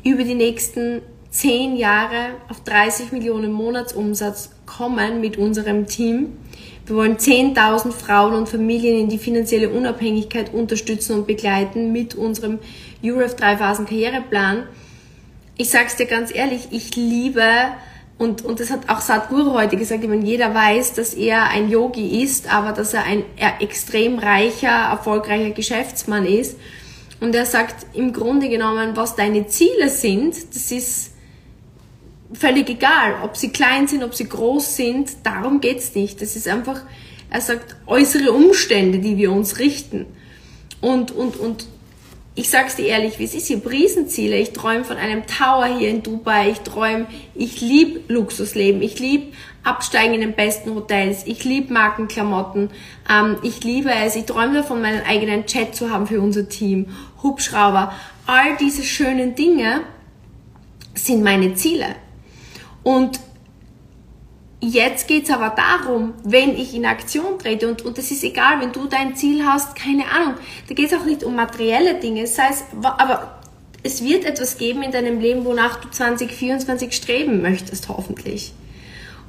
über 0.04 0.24
die 0.24 0.34
nächsten 0.34 1.02
zehn 1.30 1.78
Jahre 1.78 2.32
auf 2.50 2.64
30 2.64 3.12
Millionen 3.12 3.52
Monatsumsatz 3.52 4.52
kommen 4.66 5.22
mit 5.22 5.38
unserem 5.38 5.86
Team. 5.86 6.38
Wir 6.88 6.96
wollen 6.96 7.18
10.000 7.18 7.92
Frauen 7.92 8.34
und 8.34 8.50
Familien 8.50 9.00
in 9.00 9.10
die 9.10 9.20
finanzielle 9.20 9.70
Unabhängigkeit 9.70 10.52
unterstützen 10.52 11.16
und 11.16 11.28
begleiten 11.28 11.92
mit 11.92 12.16
unserem 12.16 12.58
URF 13.04 13.36
3 13.36 13.58
Phasen 13.58 13.86
Karriereplan. 13.86 14.64
Ich 15.58 15.70
sag's 15.70 15.96
dir 15.96 16.08
ganz 16.08 16.34
ehrlich, 16.34 16.70
ich 16.72 16.96
liebe 16.96 17.44
und, 18.22 18.46
und 18.46 18.60
das 18.60 18.70
hat 18.70 18.88
auch 18.88 19.02
Sadhguru 19.02 19.54
heute 19.54 19.78
gesagt, 19.78 20.04
ich 20.04 20.24
jeder 20.24 20.54
weiß, 20.54 20.94
dass 20.94 21.16
er 21.16 21.50
ein 21.50 21.72
Yogi 21.72 22.22
ist, 22.22 22.54
aber 22.54 22.72
dass 22.72 22.94
er 22.94 23.04
ein 23.04 23.24
extrem 23.60 24.20
reicher, 24.20 24.68
erfolgreicher 24.68 25.50
Geschäftsmann 25.50 26.28
ist. 26.28 26.56
Und 27.20 27.34
er 27.34 27.48
sagt 27.48 27.88
im 27.96 28.14
Grunde 28.14 28.48
genommen, 28.48 28.92
was 28.94 29.16
deine 29.16 29.48
Ziele 29.48 29.90
sind, 29.90 30.36
das 30.54 30.72
ist 30.72 31.14
völlig 32.32 32.70
egal, 32.70 33.16
ob 33.24 33.38
sie 33.38 33.50
klein 33.50 33.88
sind, 33.88 34.04
ob 34.04 34.14
sie 34.14 34.30
groß 34.30 34.76
sind, 34.76 35.10
darum 35.24 35.60
geht's 35.60 35.96
nicht. 35.96 36.22
Das 36.22 36.36
ist 36.36 36.48
einfach, 36.48 36.80
er 37.32 37.42
sagt, 37.42 37.76
äußere 37.88 38.34
Umstände, 38.34 39.00
die 39.00 39.18
wir 39.18 39.32
uns 39.32 39.58
richten. 39.58 40.06
Und, 40.80 41.10
und, 41.10 41.38
und 41.38 41.66
ich 42.34 42.50
sag's 42.50 42.78
dir 42.78 42.88
ehrlich, 42.88 43.20
wie 43.20 43.26
es 43.26 43.36
ist, 43.36 43.50
habe 43.50 43.70
Riesenziele. 43.70 44.38
Ich 44.38 44.54
träume 44.54 44.86
von 44.86 44.96
einem 44.96 45.28
Tower 45.28 45.66
hier 45.66 45.90
in 45.90 46.02
Dubai. 46.02 46.52
Ich 46.52 46.60
träume, 46.62 47.08
ich 47.36 47.60
lieb 47.60 48.10
Luxusleben. 48.10 48.82
Ich 48.82 49.00
lieb 49.00 49.34
Absteigen 49.64 50.14
in 50.14 50.22
den 50.22 50.34
besten 50.34 50.74
Hotels. 50.74 51.24
Ich 51.26 51.44
lieb 51.44 51.70
Markenklamotten. 51.70 52.70
Ähm, 53.10 53.38
ich 53.44 53.64
liebe 53.66 53.92
es. 53.92 54.16
Ich 54.16 54.26
träume 54.26 54.54
davon, 54.54 54.82
meinen 54.82 55.06
eigenen 55.06 55.46
Chat 55.46 55.76
zu 55.76 55.90
haben 55.90 56.08
für 56.08 56.22
unser 56.22 56.48
Team. 56.48 56.88
Hubschrauber. 57.22 57.94
All 58.28 58.56
diese 58.58 58.84
schönen 58.84 59.36
Dinge 59.36 59.82
sind 60.96 61.24
meine 61.24 61.54
Ziele. 61.56 61.96
Und 62.84 63.20
Jetzt 64.64 65.08
geht's 65.08 65.32
aber 65.32 65.56
darum, 65.56 66.14
wenn 66.24 66.56
ich 66.56 66.76
in 66.76 66.86
Aktion 66.86 67.40
trete 67.40 67.68
und, 67.68 67.82
und 67.82 67.98
das 67.98 68.12
ist 68.12 68.24
egal, 68.24 68.62
wenn 68.62 68.72
du 68.72 68.86
dein 68.86 69.16
Ziel 69.16 69.44
hast, 69.44 69.76
keine 69.76 70.06
Ahnung, 70.06 70.36
da 70.70 70.76
geht's 70.76 70.94
auch 70.94 71.04
nicht 71.04 71.24
um 71.24 71.36
materielle 71.36 71.96
Dinge, 71.96 72.22
das 72.22 72.38
heißt, 72.38 72.66
aber 72.84 73.40
es 73.82 74.04
wird 74.04 74.24
etwas 74.24 74.60
geben 74.60 74.84
in 74.84 74.92
deinem 74.92 75.20
Leben, 75.20 75.46
wonach 75.46 75.82
du 75.82 75.90
2024 75.90 76.94
streben 76.94 77.42
möchtest, 77.42 77.90
hoffentlich. 77.90 78.54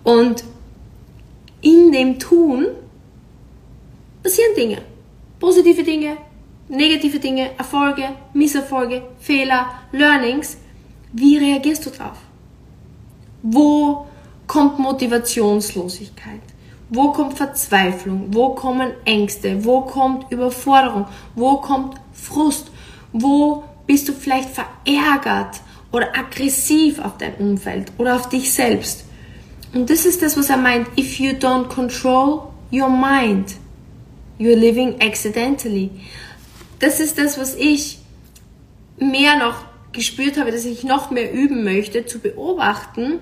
Und 0.04 0.44
in 1.62 1.92
dem 1.92 2.18
Tun 2.18 2.66
passieren 4.22 4.54
Dinge. 4.54 4.82
Positive 5.40 5.82
Dinge, 5.82 6.18
negative 6.68 7.18
Dinge, 7.18 7.56
Erfolge, 7.56 8.10
Misserfolge, 8.34 9.02
Fehler, 9.18 9.70
Learnings. 9.92 10.58
Wie 11.12 11.38
reagierst 11.38 11.86
du 11.86 11.90
drauf? 11.90 12.18
Wo 13.42 14.06
kommt 14.46 14.78
Motivationslosigkeit? 14.78 16.40
Wo 16.90 17.12
kommt 17.12 17.38
Verzweiflung? 17.38 18.26
Wo 18.28 18.50
kommen 18.50 18.92
Ängste? 19.04 19.64
Wo 19.64 19.80
kommt 19.80 20.30
Überforderung? 20.30 21.06
Wo 21.34 21.56
kommt 21.56 21.94
Frust? 22.12 22.70
Wo 23.12 23.64
bist 23.86 24.08
du 24.08 24.12
vielleicht 24.12 24.50
verärgert 24.50 25.60
oder 25.90 26.08
aggressiv 26.16 26.98
auf 26.98 27.16
dein 27.16 27.34
Umfeld 27.36 27.92
oder 27.96 28.16
auf 28.16 28.28
dich 28.28 28.52
selbst? 28.52 29.04
Und 29.72 29.88
das 29.88 30.04
ist 30.04 30.20
das, 30.20 30.36
was 30.36 30.50
er 30.50 30.58
meint. 30.58 30.86
If 30.98 31.18
you 31.18 31.30
don't 31.30 31.68
control 31.68 32.52
your 32.70 32.90
mind, 32.90 33.54
you're 34.38 34.54
living 34.54 35.00
accidentally. 35.00 35.90
Das 36.78 37.00
ist 37.00 37.16
das, 37.16 37.38
was 37.38 37.54
ich 37.54 37.98
mehr 38.98 39.36
noch 39.36 39.64
gespürt 39.92 40.38
habe, 40.38 40.52
dass 40.52 40.64
ich 40.64 40.84
noch 40.84 41.10
mehr 41.10 41.32
üben 41.32 41.64
möchte, 41.64 42.06
zu 42.06 42.18
beobachten, 42.18 43.18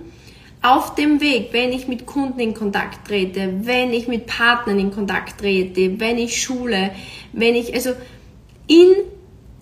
auf 0.63 0.95
dem 0.95 1.21
Weg, 1.21 1.49
wenn 1.53 1.73
ich 1.73 1.89
mit 1.89 2.07
Kunden 2.07 2.39
in 2.39 2.55
Kontakt 2.55 3.09
trete, 3.09 3.61
wenn 3.63 3.93
ich 3.93 4.09
mit 4.09 4.27
Partnern 4.27 4.79
in 4.79 4.91
Kontakt 4.91 5.41
trete, 5.41 5.99
wenn 5.99 6.19
ich 6.19 6.43
schule, 6.43 6.91
wenn 7.33 7.55
ich, 7.55 7.75
also 7.75 7.91
in 8.67 8.95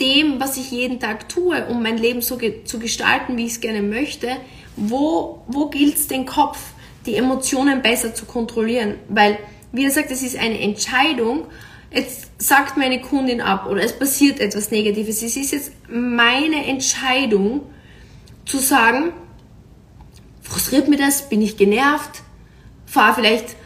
dem, 0.01 0.41
was 0.41 0.57
ich 0.57 0.71
jeden 0.71 0.99
Tag 0.99 1.29
tue, 1.29 1.67
um 1.67 1.83
mein 1.83 1.99
Leben 1.99 2.21
so 2.21 2.37
ge 2.37 2.65
zu 2.65 2.79
gestalten, 2.79 3.37
wie 3.37 3.47
ich 3.47 3.53
es 3.53 3.61
gerne 3.61 3.83
möchte, 3.83 4.29
wo, 4.77 5.43
wo 5.47 5.67
gilt 5.67 5.97
es 5.97 6.09
den 6.09 6.27
Kopf, 6.27 6.59
die 7.07 7.15
Emotionen 7.15 7.83
besser 7.83 8.15
zu 8.15 8.25
kontrollieren? 8.25 8.95
Weil, 9.09 9.39
wie 9.73 9.85
gesagt, 9.85 10.11
es 10.11 10.23
ist 10.23 10.37
eine 10.37 10.61
Entscheidung, 10.61 11.47
jetzt 11.93 12.31
sagt 12.39 12.77
meine 12.77 13.01
Kundin 13.01 13.41
ab 13.41 13.67
oder 13.69 13.83
es 13.83 13.97
passiert 13.97 14.41
etwas 14.41 14.71
Negatives. 14.71 15.23
Es 15.23 15.37
ist 15.37 15.53
jetzt 15.53 15.73
meine 15.89 16.67
Entscheidung 16.67 17.63
zu 18.45 18.59
sagen, 18.59 19.13
frustriert 20.49 20.89
mich 20.89 20.99
das, 20.99 21.29
bin 21.29 21.43
ich 21.43 21.57
genervt, 21.57 22.23
fahre 22.87 23.15
vielleicht 23.15 23.57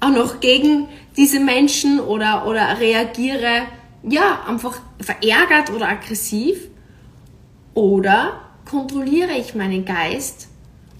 auch 0.00 0.10
noch 0.10 0.40
gegen 0.40 0.88
diese 1.16 1.40
Menschen 1.40 2.00
oder, 2.00 2.46
oder 2.46 2.78
reagiere 2.78 3.62
ja 4.02 4.42
einfach 4.46 4.78
verärgert 5.00 5.70
oder 5.70 5.88
aggressiv 5.88 6.68
oder 7.74 8.40
kontrolliere 8.68 9.32
ich 9.38 9.54
meinen 9.54 9.84
Geist 9.84 10.48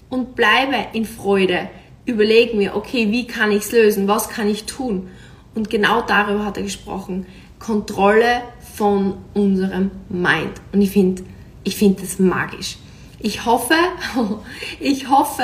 und 0.09 0.35
bleibe 0.35 0.75
in 0.93 1.05
Freude, 1.05 1.69
überlege 2.05 2.55
mir, 2.55 2.75
okay, 2.75 3.11
wie 3.11 3.27
kann 3.27 3.51
ich 3.51 3.63
es 3.63 3.71
lösen, 3.71 4.07
was 4.07 4.29
kann 4.29 4.47
ich 4.47 4.65
tun? 4.65 5.09
Und 5.53 5.69
genau 5.69 6.01
darüber 6.01 6.45
hat 6.45 6.57
er 6.57 6.63
gesprochen. 6.63 7.25
Kontrolle 7.59 8.43
von 8.75 9.17
unserem 9.33 9.91
Mind. 10.07 10.61
Und 10.71 10.81
ich 10.81 10.91
finde, 10.91 11.23
ich 11.63 11.75
finde 11.75 12.01
das 12.01 12.19
magisch. 12.19 12.77
Ich 13.19 13.45
hoffe, 13.45 13.75
ich 14.79 15.09
hoffe, 15.09 15.43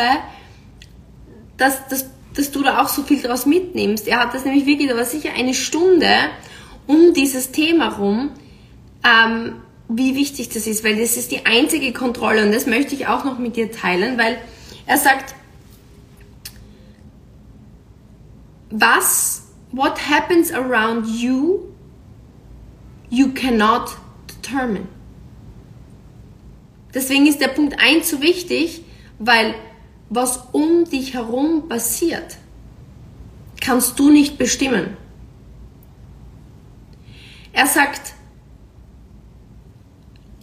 dass, 1.57 1.87
dass, 1.87 2.05
dass 2.35 2.51
du 2.51 2.63
da 2.63 2.81
auch 2.81 2.89
so 2.89 3.03
viel 3.03 3.21
draus 3.21 3.45
mitnimmst. 3.45 4.07
Er 4.07 4.19
hat 4.19 4.33
das 4.33 4.45
nämlich 4.45 4.65
wirklich, 4.65 4.89
da 4.89 4.95
war 4.95 5.05
sicher 5.05 5.31
eine 5.35 5.53
Stunde 5.53 6.07
um 6.87 7.13
dieses 7.13 7.51
Thema 7.51 7.89
rum, 7.89 8.31
ähm, 9.03 9.55
wie 9.89 10.15
wichtig 10.15 10.49
das 10.49 10.67
ist, 10.67 10.83
weil 10.83 10.97
das 10.97 11.17
ist 11.17 11.31
die 11.31 11.45
einzige 11.45 11.93
Kontrolle 11.93 12.45
und 12.45 12.53
das 12.53 12.65
möchte 12.65 12.95
ich 12.95 13.07
auch 13.07 13.23
noch 13.23 13.37
mit 13.37 13.55
dir 13.55 13.71
teilen, 13.71 14.17
weil 14.17 14.37
er 14.85 14.97
sagt, 14.97 15.35
was, 18.69 19.43
what 19.71 19.97
happens 20.09 20.51
around 20.51 21.07
you, 21.07 21.59
you 23.09 23.31
cannot 23.33 23.95
determine. 24.27 24.87
Deswegen 26.93 27.25
ist 27.25 27.41
der 27.41 27.47
Punkt 27.47 27.79
1 27.79 28.09
so 28.09 28.21
wichtig, 28.21 28.83
weil 29.19 29.55
was 30.09 30.47
um 30.51 30.85
dich 30.85 31.13
herum 31.13 31.67
passiert, 31.67 32.37
kannst 33.61 33.97
du 33.97 34.09
nicht 34.11 34.37
bestimmen. 34.37 34.97
Er 37.51 37.67
sagt, 37.67 38.13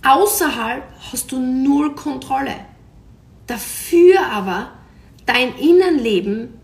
außerhalb 0.02 0.85
hast 1.12 1.30
du 1.33 1.38
null 1.38 1.95
Kontrolle. 1.95 2.54
Dafür 3.47 4.26
aber 4.33 4.73
dein 5.26 5.54
Innenleben 5.57 6.54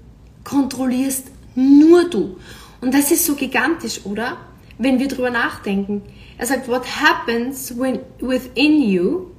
kontrollierst 0.44 1.30
nur 1.54 2.08
du. 2.08 2.36
Und 2.80 2.94
das 2.94 3.10
ist 3.10 3.24
so 3.26 3.34
gigantisch, 3.34 4.04
oder? 4.04 4.36
Wenn 4.78 4.98
wir 4.98 5.08
drüber 5.08 5.30
nachdenken. 5.30 6.02
Er 6.38 6.46
sagt, 6.46 6.68
what 6.68 6.84
happens 7.00 7.76
when, 7.76 8.00
within 8.20 8.82
you 8.82 9.30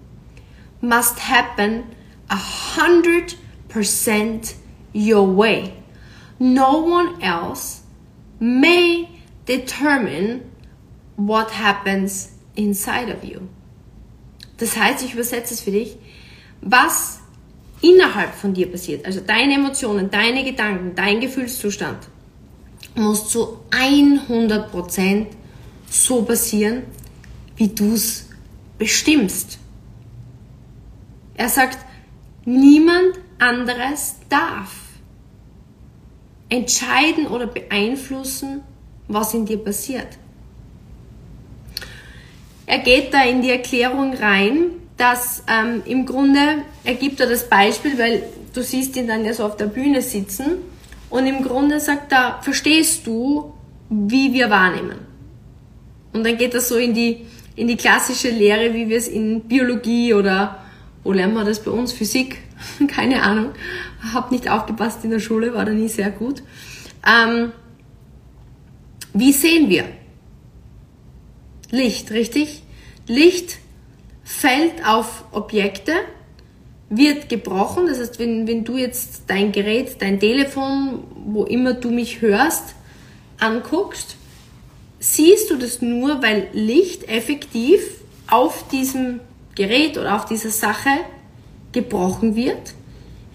must 0.81 1.19
happen 1.19 1.95
a 2.29 2.35
hundred 2.35 3.35
percent 3.69 4.55
your 4.93 5.25
way. 5.25 5.73
No 6.39 6.77
one 6.77 7.21
else 7.21 7.81
may 8.39 9.09
determine 9.45 10.51
what 11.15 11.51
happens 11.51 12.31
inside 12.55 13.09
of 13.09 13.23
you. 13.23 13.47
Das 14.57 14.75
heißt, 14.75 15.03
ich 15.03 15.13
übersetze 15.13 15.53
es 15.53 15.61
für 15.61 15.71
dich, 15.71 15.97
was 16.61 17.19
innerhalb 17.81 18.33
von 18.33 18.53
dir 18.53 18.71
passiert, 18.71 19.05
also 19.05 19.21
deine 19.21 19.53
Emotionen, 19.53 20.09
deine 20.09 20.43
Gedanken, 20.43 20.95
dein 20.95 21.19
Gefühlszustand, 21.19 22.07
muss 22.95 23.29
zu 23.29 23.59
100% 23.69 25.27
so 25.89 26.23
passieren, 26.23 26.83
wie 27.55 27.67
du 27.67 27.93
es 27.93 28.29
bestimmst. 28.77 29.59
Er 31.37 31.49
sagt, 31.49 31.77
niemand 32.45 33.13
anderes 33.39 34.15
darf 34.29 34.73
entscheiden 36.49 37.27
oder 37.27 37.47
beeinflussen, 37.47 38.61
was 39.07 39.33
in 39.33 39.45
dir 39.45 39.57
passiert. 39.57 40.07
Er 42.65 42.79
geht 42.79 43.13
da 43.13 43.23
in 43.23 43.41
die 43.41 43.51
Erklärung 43.51 44.13
rein, 44.13 44.71
dass 44.97 45.43
ähm, 45.47 45.83
im 45.85 46.05
Grunde, 46.05 46.63
er 46.83 46.95
gibt 46.95 47.19
da 47.19 47.25
das 47.25 47.47
Beispiel, 47.47 47.97
weil 47.97 48.23
du 48.53 48.61
siehst 48.61 48.95
ihn 48.97 49.07
dann 49.07 49.23
ja 49.23 49.33
so 49.33 49.45
auf 49.45 49.55
der 49.55 49.67
Bühne 49.67 50.01
sitzen 50.01 50.57
Und 51.09 51.25
im 51.25 51.43
Grunde 51.43 51.79
sagt 51.79 52.11
er, 52.11 52.39
verstehst 52.41 53.07
du, 53.07 53.53
wie 53.89 54.33
wir 54.33 54.49
wahrnehmen? 54.49 54.99
Und 56.13 56.25
dann 56.25 56.37
geht 56.37 56.53
das 56.53 56.67
so 56.67 56.75
in 56.75 56.93
die, 56.93 57.25
in 57.55 57.67
die 57.67 57.77
klassische 57.77 58.29
Lehre, 58.29 58.73
wie 58.73 58.89
wir 58.89 58.97
es 58.97 59.07
in 59.07 59.41
Biologie 59.41 60.13
oder, 60.13 60.63
wo 61.03 61.11
lernen 61.11 61.33
wir 61.33 61.43
das 61.43 61.63
bei 61.63 61.71
uns? 61.71 61.93
Physik? 61.93 62.39
Keine 62.87 63.23
Ahnung. 63.23 63.51
Hab 64.13 64.31
nicht 64.31 64.49
aufgepasst 64.49 65.03
in 65.03 65.11
der 65.11 65.19
Schule, 65.19 65.53
war 65.53 65.65
da 65.65 65.71
nie 65.71 65.87
sehr 65.87 66.11
gut. 66.11 66.43
Ähm, 67.05 67.51
wie 69.13 69.31
sehen 69.31 69.69
wir? 69.69 69.85
Licht, 71.71 72.11
richtig? 72.11 72.63
Licht 73.07 73.57
fällt 74.23 74.85
auf 74.85 75.25
Objekte, 75.31 75.93
wird 76.89 77.29
gebrochen. 77.29 77.87
Das 77.87 77.99
heißt, 77.99 78.19
wenn, 78.19 78.47
wenn 78.47 78.63
du 78.63 78.77
jetzt 78.77 79.23
dein 79.27 79.51
Gerät, 79.51 80.01
dein 80.01 80.19
Telefon, 80.19 81.03
wo 81.25 81.43
immer 81.43 81.73
du 81.73 81.89
mich 81.89 82.21
hörst, 82.21 82.75
anguckst, 83.39 84.17
siehst 84.99 85.49
du 85.49 85.55
das 85.55 85.81
nur, 85.81 86.21
weil 86.21 86.47
Licht 86.53 87.07
effektiv 87.09 87.81
auf 88.27 88.67
diesem 88.67 89.19
Gerät 89.57 89.97
oder 89.97 90.15
auf 90.15 90.25
dieser 90.25 90.51
Sache 90.51 90.89
gebrochen 91.71 92.35
wird, 92.35 92.75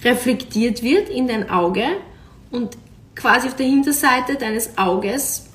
reflektiert 0.04 0.82
wird 0.82 1.08
in 1.08 1.26
dein 1.26 1.50
Auge 1.50 1.84
und 2.52 2.76
quasi 3.16 3.48
auf 3.48 3.56
der 3.56 3.66
Hinterseite 3.66 4.36
deines 4.36 4.78
Auges 4.78 5.46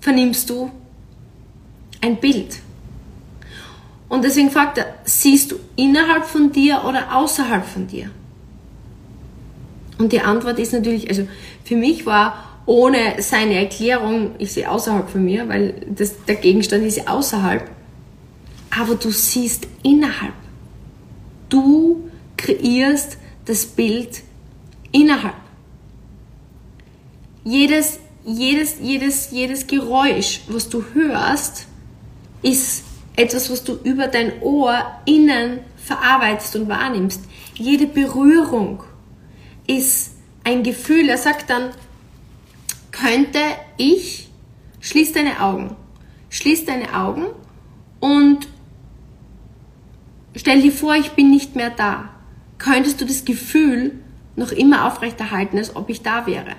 vernimmst 0.00 0.50
du 0.50 0.70
ein 2.02 2.16
Bild. 2.16 2.58
Und 4.10 4.22
deswegen 4.24 4.50
fragt 4.50 4.76
er, 4.76 4.96
siehst 5.04 5.52
du 5.52 5.56
innerhalb 5.76 6.26
von 6.26 6.52
dir 6.52 6.82
oder 6.86 7.16
außerhalb 7.16 7.64
von 7.64 7.86
dir? 7.86 8.10
Und 9.96 10.12
die 10.12 10.20
Antwort 10.20 10.58
ist 10.58 10.74
natürlich, 10.74 11.08
also 11.08 11.26
für 11.64 11.76
mich 11.76 12.04
war 12.04 12.60
ohne 12.66 13.22
seine 13.22 13.54
Erklärung, 13.54 14.32
ich 14.38 14.52
sehe 14.52 14.70
außerhalb 14.70 15.08
von 15.08 15.24
mir, 15.24 15.48
weil 15.48 15.86
das, 15.88 16.22
der 16.26 16.34
Gegenstand 16.34 16.84
ist 16.84 17.08
außerhalb, 17.08 17.70
aber 18.70 18.94
du 18.94 19.10
siehst 19.10 19.66
innerhalb. 19.82 20.34
Du 21.48 22.08
kreierst 22.36 23.18
das 23.44 23.66
Bild 23.66 24.22
innerhalb. 24.92 25.34
Jedes, 27.44 27.98
jedes, 28.24 28.76
jedes, 28.80 29.30
jedes 29.30 29.66
Geräusch, 29.66 30.42
was 30.48 30.68
du 30.68 30.84
hörst, 30.94 31.66
ist 32.42 32.84
etwas, 33.16 33.50
was 33.50 33.64
du 33.64 33.74
über 33.82 34.06
dein 34.06 34.40
Ohr 34.40 34.84
innen 35.04 35.60
verarbeitest 35.76 36.56
und 36.56 36.68
wahrnimmst. 36.68 37.22
Jede 37.54 37.86
Berührung 37.86 38.82
ist 39.66 40.12
ein 40.44 40.62
Gefühl. 40.62 41.08
Er 41.08 41.18
sagt 41.18 41.50
dann, 41.50 41.70
könnte 42.92 43.40
ich, 43.76 44.28
schließ 44.80 45.12
deine 45.12 45.40
Augen, 45.40 45.76
schließ 46.28 46.66
deine 46.66 46.94
Augen 46.94 47.26
und 48.00 48.48
stell 50.36 50.62
dir 50.62 50.72
vor, 50.72 50.94
ich 50.94 51.10
bin 51.10 51.30
nicht 51.30 51.56
mehr 51.56 51.70
da. 51.70 52.10
Könntest 52.58 53.00
du 53.00 53.04
das 53.04 53.24
Gefühl 53.24 53.92
noch 54.36 54.52
immer 54.52 54.86
aufrechterhalten, 54.86 55.58
als 55.58 55.74
ob 55.76 55.88
ich 55.88 56.02
da 56.02 56.26
wäre? 56.26 56.56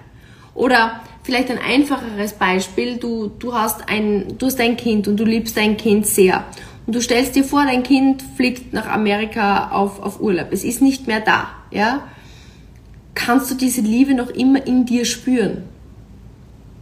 Oder 0.54 1.02
vielleicht 1.24 1.50
ein 1.50 1.60
einfacheres 1.60 2.34
Beispiel, 2.34 2.98
du, 2.98 3.32
du, 3.40 3.54
hast 3.54 3.88
ein, 3.88 4.38
du 4.38 4.48
hast 4.48 4.60
ein 4.60 4.78
Kind 4.78 5.08
und 5.08 5.18
du 5.18 5.24
liebst 5.24 5.58
dein 5.58 5.78
Kind 5.78 6.06
sehr. 6.06 6.44
Und 6.86 6.96
du 6.96 7.02
stellst 7.02 7.36
dir 7.36 7.44
vor, 7.44 7.64
dein 7.66 7.84
Kind 7.84 8.24
fliegt 8.36 8.74
nach 8.74 8.88
Amerika 8.88 9.70
auf, 9.70 10.02
auf 10.02 10.20
Urlaub. 10.20 10.48
Es 10.52 10.64
ist 10.64 10.82
nicht 10.82 11.08
mehr 11.08 11.22
da. 11.22 11.50
Ja? 11.70 12.08
Kannst 13.14 13.52
du 13.52 13.56
diese 13.56 13.82
Liebe 13.82 14.14
noch 14.14 14.30
immer 14.30 14.66
in 14.66 14.86
dir 14.86 15.06
spüren? 15.06 15.64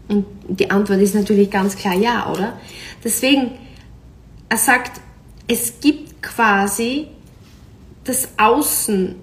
Und 0.08 0.26
die 0.48 0.72
Antwort 0.72 1.00
ist 1.02 1.14
natürlich 1.14 1.52
ganz 1.52 1.76
klar 1.76 1.94
ja, 1.94 2.32
oder? 2.32 2.58
Deswegen, 3.04 3.52
er 4.48 4.58
sagt, 4.58 5.00
es 5.50 5.80
gibt 5.82 6.22
quasi 6.22 7.08
das 8.04 8.30
Außen 8.38 9.16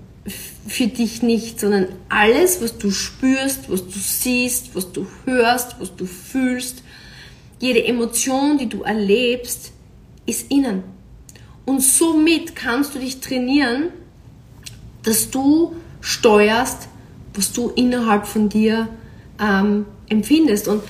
für 0.67 0.89
dich 0.89 1.23
nicht, 1.23 1.61
sondern 1.61 1.87
alles, 2.09 2.61
was 2.61 2.77
du 2.79 2.91
spürst, 2.91 3.71
was 3.71 3.87
du 3.87 3.99
siehst, 3.99 4.75
was 4.75 4.91
du 4.93 5.07
hörst, 5.25 5.77
was 5.79 5.95
du 5.95 6.05
fühlst, 6.05 6.83
jede 7.61 7.85
Emotion, 7.85 8.59
die 8.59 8.69
du 8.69 8.83
erlebst, 8.83 9.73
ist 10.27 10.51
innen. 10.51 10.83
Und 11.65 11.81
somit 11.81 12.57
kannst 12.57 12.97
du 12.97 12.99
dich 12.99 13.21
trainieren, 13.21 13.91
dass 15.05 15.31
du 15.31 15.77
steuerst, 16.01 16.89
was 17.35 17.53
du 17.53 17.71
innerhalb 17.71 18.27
von 18.27 18.49
dir 18.49 18.89
ähm, 19.41 19.87
empfindest. 20.09 20.67
Und 20.67 20.83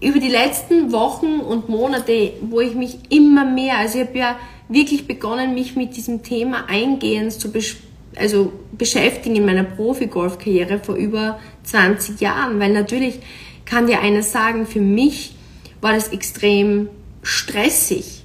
über 0.00 0.18
die 0.18 0.28
letzten 0.28 0.90
Wochen 0.90 1.38
und 1.38 1.68
Monate, 1.68 2.32
wo 2.42 2.60
ich 2.60 2.74
mich 2.74 2.98
immer 3.10 3.44
mehr, 3.44 3.78
also 3.78 4.00
ich 4.00 4.08
habe 4.08 4.18
ja 4.18 4.36
wirklich 4.72 5.06
begonnen, 5.06 5.54
mich 5.54 5.76
mit 5.76 5.96
diesem 5.96 6.22
Thema 6.22 6.68
eingehend 6.68 7.32
zu 7.32 7.50
besprechen, 7.50 7.92
also 8.16 8.52
beschäftigen 8.72 9.36
in 9.36 9.46
meiner 9.46 9.64
Profi-Golf-Karriere 9.64 10.78
vor 10.78 10.96
über 10.96 11.38
20 11.64 12.20
Jahren, 12.20 12.60
weil 12.60 12.72
natürlich 12.72 13.20
kann 13.64 13.86
dir 13.86 14.00
einer 14.00 14.22
sagen, 14.22 14.66
für 14.66 14.80
mich 14.80 15.34
war 15.80 15.94
das 15.94 16.08
extrem 16.08 16.88
stressig, 17.22 18.24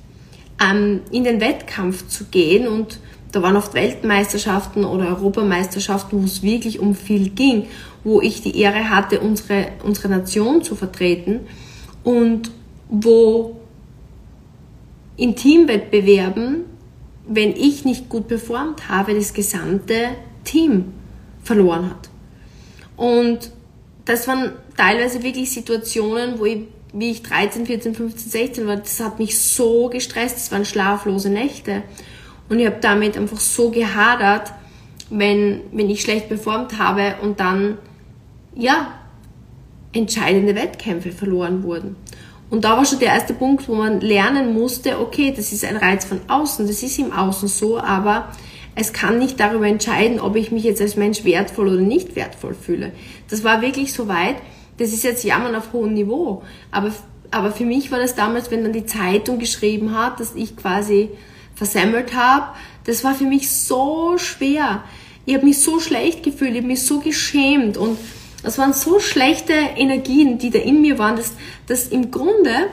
ähm, 0.62 1.02
in 1.12 1.24
den 1.24 1.40
Wettkampf 1.40 2.08
zu 2.08 2.26
gehen. 2.26 2.68
Und 2.68 3.00
da 3.32 3.42
waren 3.42 3.56
oft 3.56 3.74
Weltmeisterschaften 3.74 4.84
oder 4.84 5.08
Europameisterschaften, 5.08 6.22
wo 6.22 6.26
es 6.26 6.44
wirklich 6.44 6.80
um 6.80 6.96
viel 6.96 7.30
ging, 7.30 7.68
wo 8.04 8.22
ich 8.22 8.42
die 8.42 8.60
Ehre 8.60 8.90
hatte, 8.90 9.20
unsere, 9.20 9.68
unsere 9.84 10.10
Nation 10.10 10.64
zu 10.64 10.76
vertreten. 10.76 11.42
Und 12.04 12.52
wo 12.90 13.58
in 15.18 15.36
Teamwettbewerben 15.36 16.66
wenn 17.28 17.56
ich 17.56 17.86
nicht 17.86 18.10
gut 18.10 18.28
performt 18.28 18.88
habe, 18.90 19.14
das 19.14 19.34
gesamte 19.34 20.10
Team 20.44 20.94
verloren 21.44 21.90
hat. 21.90 22.10
Und 22.96 23.52
das 24.06 24.28
waren 24.28 24.54
teilweise 24.78 25.22
wirklich 25.22 25.52
Situationen, 25.52 26.40
wo 26.40 26.46
ich, 26.46 26.64
wie 26.94 27.12
ich 27.12 27.24
13, 27.24 27.66
14, 27.66 27.94
15, 27.94 28.32
16 28.32 28.68
war, 28.68 28.78
das 28.78 29.00
hat 29.02 29.20
mich 29.20 29.38
so 29.38 29.90
gestresst, 29.90 30.38
das 30.38 30.52
waren 30.52 30.66
schlaflose 30.66 31.30
Nächte. 31.30 31.84
Und 32.50 32.60
ich 32.60 32.66
habe 32.66 32.78
damit 32.80 33.18
einfach 33.18 33.40
so 33.40 33.70
gehadert, 33.72 34.54
wenn, 35.10 35.62
wenn 35.74 35.90
ich 35.90 36.02
schlecht 36.02 36.30
performt 36.30 36.80
habe 36.80 37.16
und 37.22 37.40
dann, 37.40 37.78
ja, 38.56 38.94
entscheidende 39.92 40.56
Wettkämpfe 40.56 41.12
verloren 41.12 41.64
wurden. 41.64 41.98
Und 42.50 42.64
da 42.64 42.78
war 42.78 42.86
schon 42.86 43.00
der 43.00 43.10
erste 43.10 43.34
Punkt, 43.34 43.68
wo 43.68 43.76
man 43.76 44.00
lernen 44.00 44.54
musste, 44.54 45.00
okay, 45.00 45.34
das 45.36 45.52
ist 45.52 45.66
ein 45.66 45.76
Reiz 45.76 46.06
von 46.06 46.22
außen, 46.28 46.66
das 46.66 46.82
ist 46.82 46.98
im 46.98 47.12
Außen 47.12 47.48
so, 47.48 47.78
aber 47.78 48.30
es 48.76 48.94
kann 48.94 49.20
nicht 49.20 49.40
darüber 49.40 49.68
entscheiden, 49.68 50.20
ob 50.20 50.36
ich 50.36 50.52
mich 50.52 50.64
jetzt 50.64 50.82
als 50.82 50.96
Mensch 50.96 51.24
wertvoll 51.24 51.68
oder 51.68 51.82
nicht 51.82 52.16
wertvoll 52.16 52.54
fühle. 52.54 52.92
Das 53.30 53.44
war 53.44 53.62
wirklich 53.62 53.92
so 53.92 54.08
weit, 54.08 54.36
das 54.78 54.94
ist 54.94 55.04
jetzt 55.04 55.24
Jammern 55.24 55.56
auf 55.56 55.74
hohem 55.74 55.94
Niveau. 55.94 56.44
Aber, 56.72 56.94
aber 57.32 57.52
für 57.52 57.66
mich 57.66 57.92
war 57.92 58.00
das 58.00 58.16
damals, 58.16 58.52
wenn 58.52 58.64
dann 58.64 58.74
die 58.74 58.86
Zeitung 58.86 59.40
geschrieben 59.40 59.98
hat, 59.98 60.20
dass 60.20 60.36
ich 60.36 60.56
quasi 60.56 61.10
versemmelt 61.56 62.16
habe, 62.16 62.56
das 62.86 63.04
war 63.04 63.16
für 63.16 63.26
mich 63.26 63.50
so 63.52 64.18
schwer. 64.18 64.84
Ich 65.26 65.34
habe 65.34 65.46
mich 65.46 65.60
so 65.60 65.80
schlecht 65.80 66.24
gefühlt, 66.24 66.52
ich 66.52 66.58
habe 66.58 66.68
mich 66.68 66.84
so 66.84 67.00
geschämt 67.00 67.76
und 67.76 67.98
das 68.48 68.58
waren 68.58 68.72
so 68.72 69.02
schlechte 69.02 69.52
Energien, 69.52 70.38
die 70.38 70.52
da 70.52 70.60
in 70.60 70.80
mir 70.80 70.98
waren, 70.98 71.18
dass, 71.18 71.34
dass 71.66 71.90
im 71.90 72.12
Grunde 72.12 72.70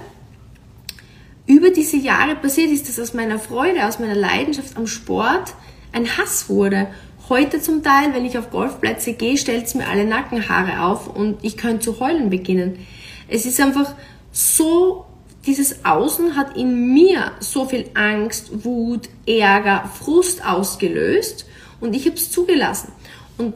über 1.47 1.71
diese 1.71 1.97
Jahre 1.97 2.37
passiert 2.37 2.71
ist, 2.71 2.89
dass 2.89 3.01
aus 3.01 3.13
meiner 3.13 3.41
Freude, 3.41 3.85
aus 3.85 3.99
meiner 3.99 4.15
Leidenschaft 4.15 4.77
am 4.77 4.87
Sport 4.87 5.53
ein 5.91 6.17
Hass 6.17 6.49
wurde. 6.49 6.87
Heute 7.29 7.61
zum 7.61 7.83
Teil, 7.83 8.15
wenn 8.15 8.25
ich 8.25 8.39
auf 8.39 8.53
Golfplätze 8.53 9.15
gehe, 9.15 9.37
stellt 9.37 9.67
es 9.67 9.75
mir 9.75 9.89
alle 9.89 10.05
Nackenhaare 10.05 10.85
auf 10.85 11.09
und 11.09 11.39
ich 11.43 11.57
könnte 11.57 11.81
zu 11.81 11.99
heulen 11.99 12.31
beginnen. 12.31 12.79
Es 13.27 13.45
ist 13.45 13.61
einfach 13.61 13.97
so, 14.31 15.07
dieses 15.45 15.85
Außen 15.85 16.37
hat 16.37 16.57
in 16.57 16.95
mir 16.95 17.33
so 17.41 17.65
viel 17.65 17.91
Angst, 17.95 18.65
Wut, 18.65 19.09
Ärger, 19.27 19.91
Frust 19.93 20.47
ausgelöst 20.47 21.47
und 21.81 21.97
ich 21.97 22.07
habe 22.07 22.15
es 22.15 22.31
zugelassen. 22.31 22.93
Und 23.39 23.55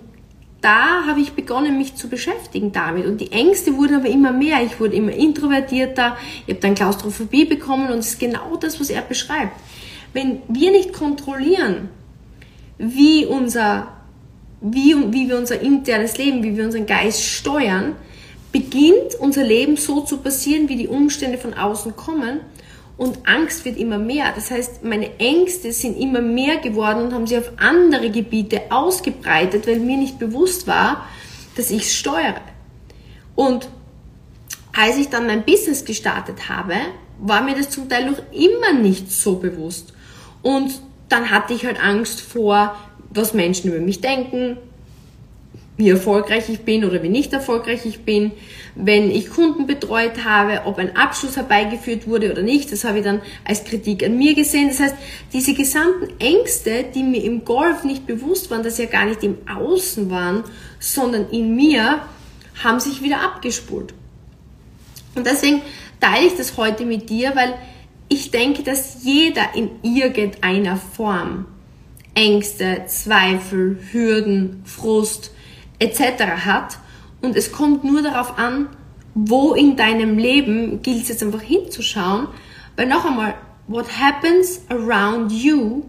da 0.60 1.06
habe 1.06 1.20
ich 1.20 1.32
begonnen, 1.32 1.78
mich 1.78 1.94
zu 1.94 2.08
beschäftigen 2.08 2.72
damit. 2.72 3.06
Und 3.06 3.20
die 3.20 3.30
Ängste 3.30 3.76
wurden 3.76 3.96
aber 3.96 4.08
immer 4.08 4.32
mehr. 4.32 4.62
Ich 4.64 4.80
wurde 4.80 4.96
immer 4.96 5.12
introvertierter. 5.12 6.16
Ich 6.46 6.54
habe 6.54 6.60
dann 6.60 6.74
Klaustrophobie 6.74 7.44
bekommen 7.44 7.90
und 7.90 7.98
es 7.98 8.08
ist 8.08 8.20
genau 8.20 8.56
das, 8.56 8.80
was 8.80 8.90
er 8.90 9.02
beschreibt. 9.02 9.52
Wenn 10.12 10.42
wir 10.48 10.72
nicht 10.72 10.92
kontrollieren, 10.92 11.90
wie 12.78 13.24
unser, 13.24 13.88
wie, 14.60 14.96
wie 15.12 15.28
wir 15.28 15.38
unser 15.38 15.60
internes 15.60 16.18
Leben, 16.18 16.42
wie 16.42 16.56
wir 16.56 16.64
unseren 16.64 16.86
Geist 16.86 17.22
steuern, 17.22 17.94
beginnt 18.50 19.14
unser 19.20 19.44
Leben 19.44 19.76
so 19.76 20.00
zu 20.00 20.18
passieren, 20.18 20.68
wie 20.68 20.76
die 20.76 20.88
Umstände 20.88 21.38
von 21.38 21.54
außen 21.54 21.94
kommen 21.94 22.40
und 22.98 23.28
Angst 23.28 23.64
wird 23.64 23.78
immer 23.78 23.96
mehr. 23.96 24.32
Das 24.34 24.50
heißt, 24.50 24.84
meine 24.84 25.18
Ängste 25.18 25.72
sind 25.72 25.96
immer 25.98 26.20
mehr 26.20 26.58
geworden 26.58 27.04
und 27.04 27.14
haben 27.14 27.26
sich 27.26 27.38
auf 27.38 27.52
andere 27.56 28.10
Gebiete 28.10 28.62
ausgebreitet, 28.70 29.66
weil 29.66 29.78
mir 29.78 29.96
nicht 29.96 30.18
bewusst 30.18 30.66
war, 30.66 31.06
dass 31.56 31.70
ich 31.70 31.82
es 31.82 31.94
steuere. 31.94 32.40
Und 33.36 33.68
als 34.76 34.98
ich 34.98 35.08
dann 35.08 35.28
mein 35.28 35.44
Business 35.44 35.84
gestartet 35.84 36.48
habe, 36.48 36.74
war 37.20 37.40
mir 37.40 37.54
das 37.54 37.70
zum 37.70 37.88
Teil 37.88 38.10
noch 38.10 38.18
immer 38.32 38.72
nicht 38.72 39.10
so 39.10 39.36
bewusst. 39.36 39.94
Und 40.42 40.82
dann 41.08 41.30
hatte 41.30 41.54
ich 41.54 41.64
halt 41.64 41.82
Angst 41.82 42.20
vor, 42.20 42.76
was 43.10 43.32
Menschen 43.32 43.70
über 43.70 43.80
mich 43.80 44.00
denken, 44.00 44.58
wie 45.78 45.90
erfolgreich 45.90 46.48
ich 46.48 46.60
bin 46.60 46.84
oder 46.84 47.02
wie 47.04 47.08
nicht 47.08 47.32
erfolgreich 47.32 47.86
ich 47.86 48.00
bin, 48.00 48.32
wenn 48.74 49.10
ich 49.12 49.30
Kunden 49.30 49.66
betreut 49.66 50.24
habe, 50.24 50.62
ob 50.66 50.78
ein 50.78 50.96
Abschluss 50.96 51.36
herbeigeführt 51.36 52.08
wurde 52.08 52.32
oder 52.32 52.42
nicht, 52.42 52.72
das 52.72 52.82
habe 52.82 52.98
ich 52.98 53.04
dann 53.04 53.22
als 53.44 53.64
Kritik 53.64 54.04
an 54.04 54.18
mir 54.18 54.34
gesehen. 54.34 54.68
Das 54.68 54.80
heißt, 54.80 54.96
diese 55.32 55.54
gesamten 55.54 56.08
Ängste, 56.18 56.84
die 56.92 57.04
mir 57.04 57.22
im 57.22 57.44
Golf 57.44 57.84
nicht 57.84 58.06
bewusst 58.06 58.50
waren, 58.50 58.64
dass 58.64 58.76
sie 58.76 58.84
ja 58.84 58.88
gar 58.88 59.06
nicht 59.06 59.22
im 59.22 59.38
Außen 59.48 60.10
waren, 60.10 60.42
sondern 60.80 61.30
in 61.30 61.54
mir, 61.54 62.00
haben 62.62 62.80
sich 62.80 63.00
wieder 63.00 63.20
abgespult. 63.20 63.94
Und 65.14 65.26
deswegen 65.26 65.62
teile 66.00 66.26
ich 66.26 66.36
das 66.36 66.56
heute 66.56 66.84
mit 66.84 67.08
dir, 67.08 67.36
weil 67.36 67.54
ich 68.08 68.32
denke, 68.32 68.64
dass 68.64 69.04
jeder 69.04 69.54
in 69.54 69.70
irgendeiner 69.82 70.76
Form 70.76 71.46
Ängste, 72.14 72.82
Zweifel, 72.88 73.78
Hürden, 73.92 74.62
Frust 74.64 75.30
etc. 75.78 76.22
hat. 76.44 76.78
Und 77.20 77.36
es 77.36 77.52
kommt 77.52 77.84
nur 77.84 78.02
darauf 78.02 78.38
an, 78.38 78.68
wo 79.14 79.54
in 79.54 79.76
deinem 79.76 80.18
Leben 80.18 80.82
gilt 80.82 81.02
es 81.02 81.08
jetzt 81.08 81.22
einfach 81.22 81.42
hinzuschauen, 81.42 82.28
weil 82.76 82.86
noch 82.86 83.04
einmal, 83.04 83.34
what 83.66 83.86
happens 83.98 84.62
around 84.68 85.32
you, 85.32 85.84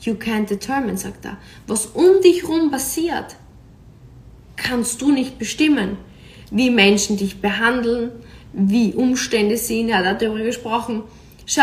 you 0.00 0.14
can't 0.14 0.48
determine, 0.48 0.98
sagt 0.98 1.24
er. 1.24 1.38
Was 1.66 1.86
um 1.86 2.20
dich 2.22 2.42
herum 2.42 2.70
passiert, 2.70 3.36
kannst 4.56 5.00
du 5.00 5.10
nicht 5.10 5.38
bestimmen. 5.38 5.96
Wie 6.50 6.70
Menschen 6.70 7.16
dich 7.16 7.40
behandeln, 7.40 8.10
wie 8.52 8.94
Umstände 8.94 9.56
sind, 9.56 9.88
er 9.88 10.04
hat 10.04 10.22
darüber 10.22 10.44
gesprochen. 10.44 11.02
Schau, 11.46 11.62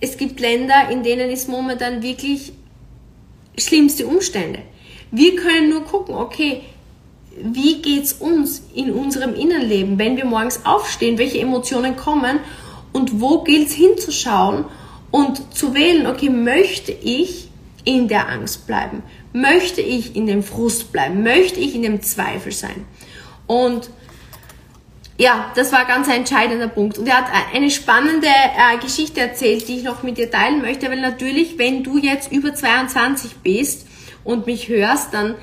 es 0.00 0.16
gibt 0.16 0.40
Länder, 0.40 0.90
in 0.90 1.02
denen 1.02 1.30
ist 1.30 1.48
momentan 1.48 2.02
wirklich 2.02 2.52
schlimmste 3.56 4.06
Umstände. 4.06 4.60
Wir 5.12 5.36
können 5.36 5.68
nur 5.68 5.84
gucken, 5.84 6.14
okay, 6.14 6.62
wie 7.36 7.82
geht's 7.82 8.14
uns 8.14 8.62
in 8.74 8.90
unserem 8.92 9.34
Innenleben, 9.34 9.98
wenn 9.98 10.16
wir 10.16 10.24
morgens 10.24 10.64
aufstehen, 10.64 11.18
welche 11.18 11.38
Emotionen 11.38 11.96
kommen 11.96 12.40
und 12.92 13.20
wo 13.20 13.42
gilt 13.42 13.68
es 13.68 13.74
hinzuschauen 13.74 14.64
und 15.10 15.54
zu 15.54 15.74
wählen, 15.74 16.06
okay, 16.06 16.30
möchte 16.30 16.92
ich 16.92 17.50
in 17.84 18.08
der 18.08 18.30
Angst 18.30 18.66
bleiben? 18.66 19.02
Möchte 19.34 19.82
ich 19.82 20.16
in 20.16 20.26
dem 20.26 20.42
Frust 20.42 20.92
bleiben? 20.92 21.22
Möchte 21.22 21.60
ich 21.60 21.74
in 21.74 21.82
dem 21.82 22.00
Zweifel 22.00 22.52
sein? 22.52 22.86
Und 23.46 23.90
ja, 25.18 25.52
das 25.54 25.72
war 25.72 25.84
ganz 25.84 26.08
ein 26.08 26.20
entscheidender 26.20 26.68
Punkt. 26.68 26.96
Und 26.96 27.06
er 27.06 27.18
hat 27.18 27.26
eine 27.54 27.70
spannende 27.70 28.28
äh, 28.28 28.78
Geschichte 28.82 29.20
erzählt, 29.20 29.68
die 29.68 29.76
ich 29.76 29.82
noch 29.82 30.02
mit 30.02 30.16
dir 30.16 30.30
teilen 30.30 30.62
möchte, 30.62 30.88
weil 30.90 31.00
natürlich, 31.00 31.58
wenn 31.58 31.82
du 31.82 31.98
jetzt 31.98 32.32
über 32.32 32.54
22 32.54 33.36
bist 33.42 33.86
und 34.24 34.46
mich 34.46 34.68
hörst, 34.68 35.14
dann 35.14 35.34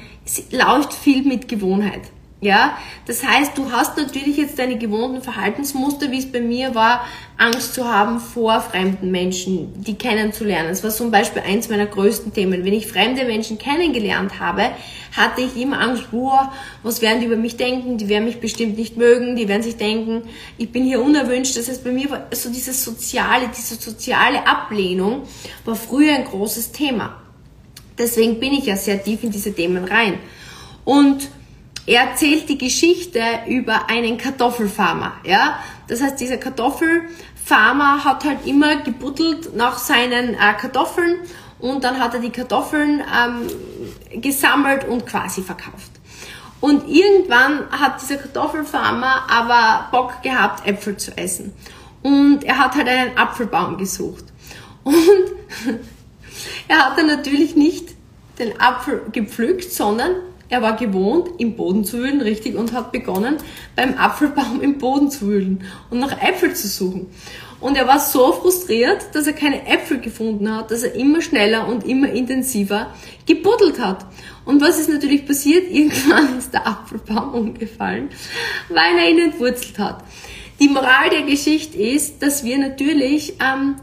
läuft 0.52 0.94
viel 0.94 1.24
mit 1.24 1.48
Gewohnheit. 1.48 2.02
Ja, 2.42 2.78
das 3.06 3.22
heißt, 3.26 3.58
du 3.58 3.70
hast 3.70 3.98
natürlich 3.98 4.38
jetzt 4.38 4.58
deine 4.60 4.78
gewohnten 4.78 5.22
Verhaltensmuster, 5.22 6.10
wie 6.10 6.20
es 6.20 6.32
bei 6.32 6.39
mir 6.39 6.74
war, 6.74 7.06
Angst 7.38 7.74
zu 7.74 7.84
haben 7.84 8.22
vor 8.22 8.62
fremden 8.62 9.12
Menschen, 9.12 9.84
die 9.84 9.96
kennenzulernen. 9.96 10.70
Das 10.70 10.82
war 10.82 10.89
zum 10.89 11.12
Beispiel 11.12 11.42
eins 11.42 11.68
meiner 11.68 11.86
größten 11.86 12.34
Themen. 12.34 12.63
Wenn 12.63 12.72
ich 12.72 12.88
fremde 12.88 13.26
Menschen 13.26 13.58
kennengelernt 13.58 14.39
habe, 14.39 14.70
hatte 15.18 15.42
ich 15.42 15.62
immer 15.62 15.82
Angst, 15.82 16.12
boah, 16.12 16.54
was 16.82 17.02
werden 17.02 17.20
die 17.20 17.26
über 17.26 17.36
mich 17.36 17.58
denken? 17.58 17.98
Die 17.98 18.08
werden 18.08 18.24
mich 18.24 18.39
bestimmt 18.39 18.78
nicht 18.78 18.96
mögen, 18.96 19.36
die 19.36 19.50
werden 19.50 19.63
sich 19.63 19.76
denken, 19.76 20.22
ich 20.58 20.72
bin 20.72 20.86
hier 20.86 21.02
unerwünscht. 21.02 21.58
Das 21.58 21.68
heißt, 21.68 21.84
bei 21.84 21.92
mir 21.92 22.10
war 22.10 22.28
so 22.32 22.50
dieses 22.50 22.86
soziale, 22.86 23.50
diese 23.50 23.76
soziale 23.76 24.48
Ablehnung 24.48 25.24
war 25.65 25.76
früher 25.76 26.13
ein 26.13 26.24
großes 26.24 26.72
Thema. 26.72 27.18
Deswegen 28.00 28.40
bin 28.40 28.54
ich 28.54 28.66
ja 28.66 28.76
sehr 28.76 29.04
tief 29.04 29.24
in 29.24 29.32
diese 29.32 29.54
Themen 29.54 29.84
rein. 29.84 30.18
Und 30.86 31.30
er 31.86 32.10
erzählt 32.10 32.48
die 32.50 32.58
Geschichte 32.58 33.22
über 33.48 33.90
einen 33.90 34.18
Kartoffelfarmer. 34.18 35.14
Ja? 35.26 35.60
Das 35.88 36.02
heißt, 36.02 36.20
dieser 36.20 36.38
Kartoffelfarmer 36.38 38.04
hat 38.06 38.26
halt 38.26 38.46
immer 38.46 38.78
gebuddelt 38.78 39.56
nach 39.56 39.78
seinen 39.78 40.36
äh, 40.36 40.54
Kartoffeln 40.60 41.18
und 41.60 41.84
dann 41.84 42.00
hat 42.00 42.14
er 42.14 42.22
die 42.22 42.30
Kartoffeln 42.30 43.02
ähm, 43.02 44.22
gesammelt 44.22 44.88
und 44.88 45.06
quasi 45.06 45.42
verkauft. 45.42 45.92
Und 46.62 46.88
irgendwann 46.88 47.70
hat 47.72 48.02
dieser 48.02 48.18
Kartoffelfarmer 48.18 49.24
aber 49.30 49.88
Bock 49.92 50.22
gehabt, 50.22 50.68
Äpfel 50.68 50.98
zu 50.98 51.18
essen. 51.18 51.54
Und 52.02 52.44
er 52.44 52.58
hat 52.58 52.76
halt 52.76 52.88
einen 52.88 53.18
Apfelbaum 53.18 53.78
gesucht. 53.78 54.26
Und 54.84 54.96
er 56.69 56.86
hat 56.86 56.97
dann 56.97 57.08
natürlich 57.08 57.58
nicht 57.58 57.89
den 58.38 58.62
Apfel 58.62 59.01
gepflückt, 59.12 59.73
sondern 59.73 60.12
er 60.49 60.62
war 60.62 60.77
gewohnt, 60.77 61.29
im 61.39 61.55
Boden 61.55 61.84
zu 61.84 61.97
wühlen, 61.97 62.21
richtig, 62.21 62.55
und 62.55 62.73
hat 62.73 62.91
begonnen, 62.91 63.38
beim 63.75 63.95
Apfelbaum 63.95 64.62
im 64.62 64.77
Boden 64.77 65.12
zu 65.12 65.27
wühlen 65.27 65.63
und 65.89 65.99
nach 65.99 66.21
Äpfel 66.23 66.53
zu 66.53 66.67
suchen. 66.67 67.08
Und 67.60 67.75
er 67.75 67.88
war 67.88 67.99
so 67.99 68.32
frustriert, 68.32 69.13
dass 69.13 69.27
er 69.27 69.34
keine 69.34 69.67
Äpfel 69.67 69.99
gefunden 69.99 70.55
hat, 70.55 70.71
dass 70.71 70.84
er 70.84 70.95
immer 70.95 71.21
schneller 71.21 71.67
und 71.67 71.86
immer 71.86 72.10
intensiver 72.10 72.93
gebuddelt 73.25 73.79
hat. 73.79 74.05
Und 74.45 74.62
was 74.62 74.79
ist 74.79 74.89
natürlich 74.89 75.25
passiert? 75.25 75.69
Irgendwann 75.71 76.38
ist 76.38 76.53
der 76.53 76.65
Apfelbaum 76.65 77.34
umgefallen, 77.34 78.10
weil 78.69 78.97
er 78.97 79.10
ihn 79.10 79.19
entwurzelt 79.19 79.77
hat. 79.77 80.03
Die 80.60 80.69
Moral 80.69 81.10
der 81.12 81.23
Geschichte 81.23 81.77
ist, 81.77 82.21
dass 82.21 82.43
wir 82.43 82.58
natürlich 82.58 83.34
ähm, 83.41 83.75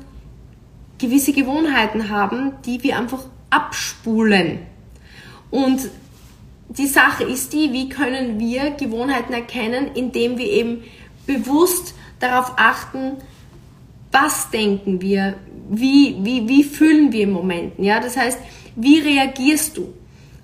gewisse 0.98 1.32
Gewohnheiten 1.32 2.08
haben, 2.08 2.52
die 2.64 2.82
wir 2.82 2.98
einfach 2.98 3.24
abspulen. 3.50 4.60
Und 5.50 5.90
die 6.68 6.86
Sache 6.86 7.24
ist 7.24 7.52
die, 7.52 7.72
wie 7.72 7.88
können 7.88 8.38
wir 8.38 8.70
Gewohnheiten 8.72 9.32
erkennen, 9.32 9.90
indem 9.94 10.38
wir 10.38 10.46
eben 10.46 10.84
bewusst 11.26 11.94
darauf 12.18 12.52
achten, 12.56 13.12
was 14.12 14.50
denken 14.50 15.00
wir, 15.00 15.34
wie, 15.68 16.16
wie, 16.20 16.48
wie 16.48 16.64
fühlen 16.64 17.12
wir 17.12 17.24
im 17.24 17.32
Moment. 17.32 17.74
Ja? 17.78 18.00
Das 18.00 18.16
heißt, 18.16 18.38
wie 18.76 19.00
reagierst 19.00 19.76
du, 19.76 19.92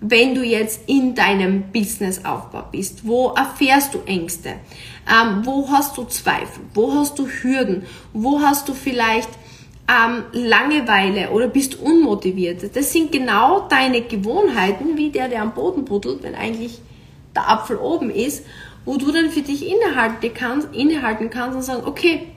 wenn 0.00 0.34
du 0.34 0.42
jetzt 0.42 0.88
in 0.88 1.14
deinem 1.14 1.70
Businessaufbau 1.72 2.64
bist? 2.72 3.06
Wo 3.06 3.30
erfährst 3.30 3.94
du 3.94 4.00
Ängste? 4.04 4.54
Ähm, 5.08 5.42
wo 5.44 5.68
hast 5.70 5.96
du 5.96 6.04
Zweifel? 6.04 6.64
Wo 6.74 6.92
hast 6.94 7.18
du 7.18 7.26
Hürden? 7.26 7.84
Wo 8.12 8.40
hast 8.40 8.68
du 8.68 8.74
vielleicht 8.74 9.28
ähm, 9.92 10.24
Langeweile 10.32 11.30
oder 11.30 11.48
bist 11.48 11.78
unmotiviert. 11.80 12.74
Das 12.74 12.92
sind 12.92 13.12
genau 13.12 13.66
deine 13.68 14.02
Gewohnheiten, 14.02 14.96
wie 14.96 15.10
der, 15.10 15.28
der 15.28 15.42
am 15.42 15.54
Boden 15.54 15.84
buddelt, 15.84 16.22
wenn 16.22 16.34
eigentlich 16.34 16.80
der 17.34 17.50
Apfel 17.50 17.76
oben 17.76 18.10
ist, 18.10 18.44
wo 18.84 18.96
du 18.96 19.12
dann 19.12 19.30
für 19.30 19.42
dich 19.42 19.66
innehalten 19.66 20.32
kannst, 20.34 20.74
innehalten 20.74 21.30
kannst 21.30 21.56
und 21.56 21.62
sagen, 21.62 21.82
okay, 21.86 22.28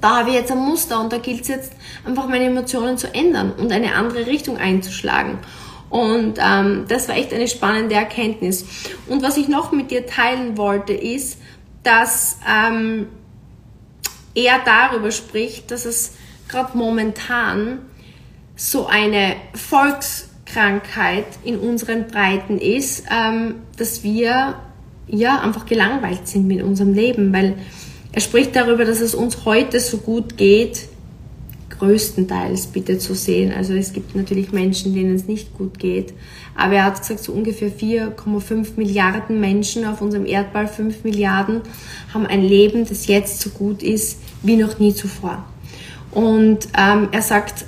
da 0.00 0.18
habe 0.18 0.30
ich 0.30 0.34
jetzt 0.34 0.50
ein 0.50 0.58
Muster 0.58 1.00
und 1.00 1.12
da 1.12 1.18
gilt 1.18 1.42
es 1.42 1.48
jetzt 1.48 1.72
einfach 2.04 2.28
meine 2.28 2.44
Emotionen 2.44 2.98
zu 2.98 3.12
ändern 3.14 3.52
und 3.52 3.70
eine 3.70 3.94
andere 3.94 4.26
Richtung 4.26 4.58
einzuschlagen. 4.58 5.38
Und 5.90 6.38
ähm, 6.44 6.86
das 6.88 7.08
war 7.08 7.16
echt 7.16 7.32
eine 7.32 7.46
spannende 7.46 7.94
Erkenntnis. 7.94 8.64
Und 9.06 9.22
was 9.22 9.36
ich 9.36 9.46
noch 9.46 9.70
mit 9.70 9.92
dir 9.92 10.06
teilen 10.06 10.56
wollte, 10.56 10.92
ist, 10.92 11.38
dass 11.84 12.38
ähm, 12.48 13.06
er 14.34 14.58
darüber 14.64 15.12
spricht, 15.12 15.70
dass 15.70 15.84
es 15.84 16.14
gerade 16.48 16.76
momentan 16.76 17.78
so 18.56 18.86
eine 18.86 19.36
Volkskrankheit 19.54 21.26
in 21.44 21.58
unseren 21.58 22.06
Breiten 22.06 22.58
ist, 22.58 23.04
ähm, 23.10 23.56
dass 23.76 24.02
wir 24.02 24.54
ja 25.06 25.40
einfach 25.40 25.66
gelangweilt 25.66 26.28
sind 26.28 26.46
mit 26.46 26.62
unserem 26.62 26.94
Leben, 26.94 27.32
weil 27.32 27.54
er 28.12 28.20
spricht 28.20 28.54
darüber, 28.54 28.84
dass 28.84 29.00
es 29.00 29.14
uns 29.14 29.44
heute 29.44 29.80
so 29.80 29.98
gut 29.98 30.36
geht, 30.36 30.88
größtenteils 31.78 32.68
bitte 32.68 32.98
zu 32.98 33.14
sehen. 33.14 33.52
Also 33.52 33.74
es 33.74 33.92
gibt 33.92 34.14
natürlich 34.14 34.52
Menschen, 34.52 34.94
denen 34.94 35.16
es 35.16 35.26
nicht 35.26 35.54
gut 35.54 35.78
geht. 35.78 36.14
Aber 36.54 36.74
er 36.74 36.84
hat 36.84 37.00
gesagt, 37.00 37.20
so 37.24 37.32
ungefähr 37.32 37.70
4,5 37.70 38.76
Milliarden 38.76 39.40
Menschen 39.40 39.84
auf 39.84 40.00
unserem 40.00 40.26
Erdball, 40.26 40.68
5 40.68 41.02
Milliarden, 41.02 41.62
haben 42.12 42.26
ein 42.26 42.42
Leben, 42.42 42.86
das 42.86 43.08
jetzt 43.08 43.40
so 43.40 43.50
gut 43.50 43.82
ist 43.82 44.20
wie 44.42 44.56
noch 44.56 44.78
nie 44.78 44.94
zuvor. 44.94 45.44
Und 46.14 46.68
ähm, 46.78 47.08
er 47.10 47.22
sagt, 47.22 47.64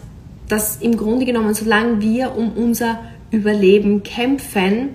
dass 0.48 0.76
im 0.76 0.96
Grunde 0.96 1.26
genommen, 1.26 1.54
solange 1.54 2.00
wir 2.00 2.36
um 2.36 2.52
unser 2.52 3.00
Überleben 3.30 4.02
kämpfen, 4.02 4.90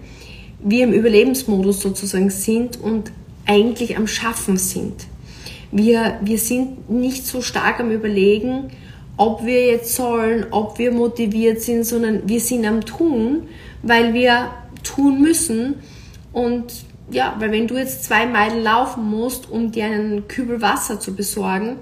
wir 0.60 0.84
im 0.86 0.94
Überlebensmodus 0.94 1.82
sozusagen 1.82 2.30
sind 2.30 2.80
und 2.80 3.12
eigentlich 3.46 3.98
am 3.98 4.08
Schaffen 4.08 4.58
sind. 4.58 5.08
Wir, 5.72 6.20
wir 6.22 6.38
sind 6.38 6.90
nicht 6.90 7.26
so 7.26 7.42
stark 7.42 7.80
am 7.80 7.92
Überlegen, 7.92 8.72
ob 9.18 9.46
wir 9.46 9.66
jetzt 9.66 9.96
sollen, 9.96 10.46
ob 10.52 10.80
wir 10.80 10.92
motiviert 10.92 11.62
sind, 11.62 11.86
sondern 11.86 12.28
wir 12.28 12.40
sind 12.40 12.66
am 12.66 12.82
Tun, 12.82 13.44
weil 13.84 14.14
wir 14.14 14.50
tun 14.84 15.22
müssen 15.22 15.76
und 16.34 16.74
ja, 17.12 17.36
weil 17.40 17.52
wenn 17.52 17.68
du 17.68 17.78
jetzt 17.78 18.06
zwei 18.06 18.26
Meilen 18.26 18.64
laufen 18.64 19.10
musst, 19.10 19.50
um 19.50 19.72
dir 19.72 19.86
einen 19.86 20.28
Kübel 20.28 20.62
Wasser 20.62 21.00
zu 21.00 21.14
besorgen, 21.14 21.76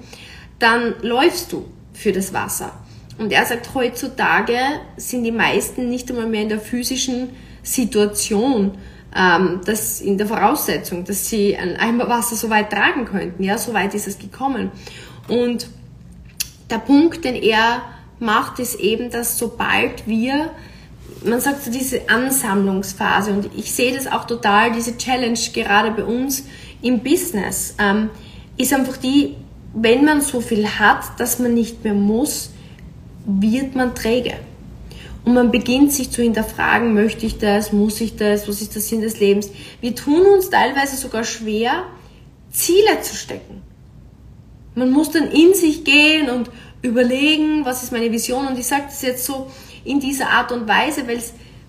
dann 0.59 0.95
läufst 1.01 1.51
du 1.51 1.65
für 1.93 2.11
das 2.11 2.33
Wasser. 2.33 2.71
Und 3.17 3.31
er 3.31 3.45
sagt, 3.45 3.73
heutzutage 3.73 4.57
sind 4.97 5.23
die 5.23 5.31
meisten 5.31 5.89
nicht 5.89 6.09
einmal 6.09 6.27
mehr 6.27 6.43
in 6.43 6.49
der 6.49 6.59
physischen 6.59 7.29
Situation, 7.63 8.77
ähm, 9.15 9.61
dass 9.65 9.99
in 9.99 10.17
der 10.17 10.27
Voraussetzung, 10.27 11.03
dass 11.03 11.29
sie 11.29 11.57
ein 11.57 11.75
Eimer 11.77 12.07
Wasser 12.07 12.35
so 12.35 12.49
weit 12.49 12.69
tragen 12.69 13.05
könnten. 13.05 13.43
Ja, 13.43 13.57
so 13.57 13.73
weit 13.73 13.93
ist 13.93 14.07
es 14.07 14.19
gekommen. 14.19 14.71
Und 15.27 15.67
der 16.69 16.77
Punkt, 16.77 17.25
den 17.25 17.35
er 17.35 17.81
macht, 18.19 18.59
ist 18.59 18.75
eben, 18.75 19.09
dass 19.09 19.37
sobald 19.37 20.07
wir 20.07 20.51
man 21.23 21.41
sagt 21.41 21.63
so 21.63 21.71
diese 21.71 22.09
Ansammlungsphase 22.09 23.31
und 23.31 23.49
ich 23.55 23.71
sehe 23.71 23.93
das 23.93 24.07
auch 24.07 24.25
total, 24.25 24.71
diese 24.71 24.97
Challenge 24.97 25.39
gerade 25.53 25.91
bei 25.91 26.03
uns 26.03 26.45
im 26.81 27.01
Business, 27.01 27.75
ähm, 27.77 28.09
ist 28.57 28.73
einfach 28.73 28.97
die, 28.97 29.35
wenn 29.73 30.05
man 30.05 30.21
so 30.21 30.41
viel 30.41 30.67
hat, 30.67 31.19
dass 31.19 31.39
man 31.39 31.53
nicht 31.53 31.83
mehr 31.83 31.93
muss, 31.93 32.51
wird 33.25 33.75
man 33.75 33.95
träge. 33.95 34.35
Und 35.25 35.33
man 35.33 35.51
beginnt 35.51 35.91
sich 35.91 36.11
zu 36.11 36.21
hinterfragen, 36.21 36.93
möchte 36.93 37.25
ich 37.25 37.37
das, 37.37 37.71
muss 37.71 38.01
ich 38.01 38.15
das, 38.15 38.47
was 38.47 38.61
ist 38.61 38.73
der 38.73 38.81
Sinn 38.81 39.01
des 39.01 39.19
Lebens. 39.19 39.51
Wir 39.81 39.93
tun 39.93 40.21
uns 40.25 40.49
teilweise 40.49 40.95
sogar 40.95 41.23
schwer, 41.23 41.83
Ziele 42.51 43.01
zu 43.01 43.15
stecken. 43.15 43.61
Man 44.75 44.91
muss 44.91 45.11
dann 45.11 45.29
in 45.29 45.53
sich 45.53 45.83
gehen 45.83 46.29
und 46.29 46.49
überlegen, 46.81 47.65
was 47.65 47.83
ist 47.83 47.91
meine 47.91 48.11
Vision. 48.11 48.47
Und 48.47 48.57
ich 48.57 48.65
sage 48.65 48.83
das 48.85 49.01
jetzt 49.01 49.25
so 49.25 49.51
in 49.83 49.99
dieser 49.99 50.29
Art 50.29 50.51
und 50.51 50.67
Weise, 50.67 51.07
weil 51.07 51.21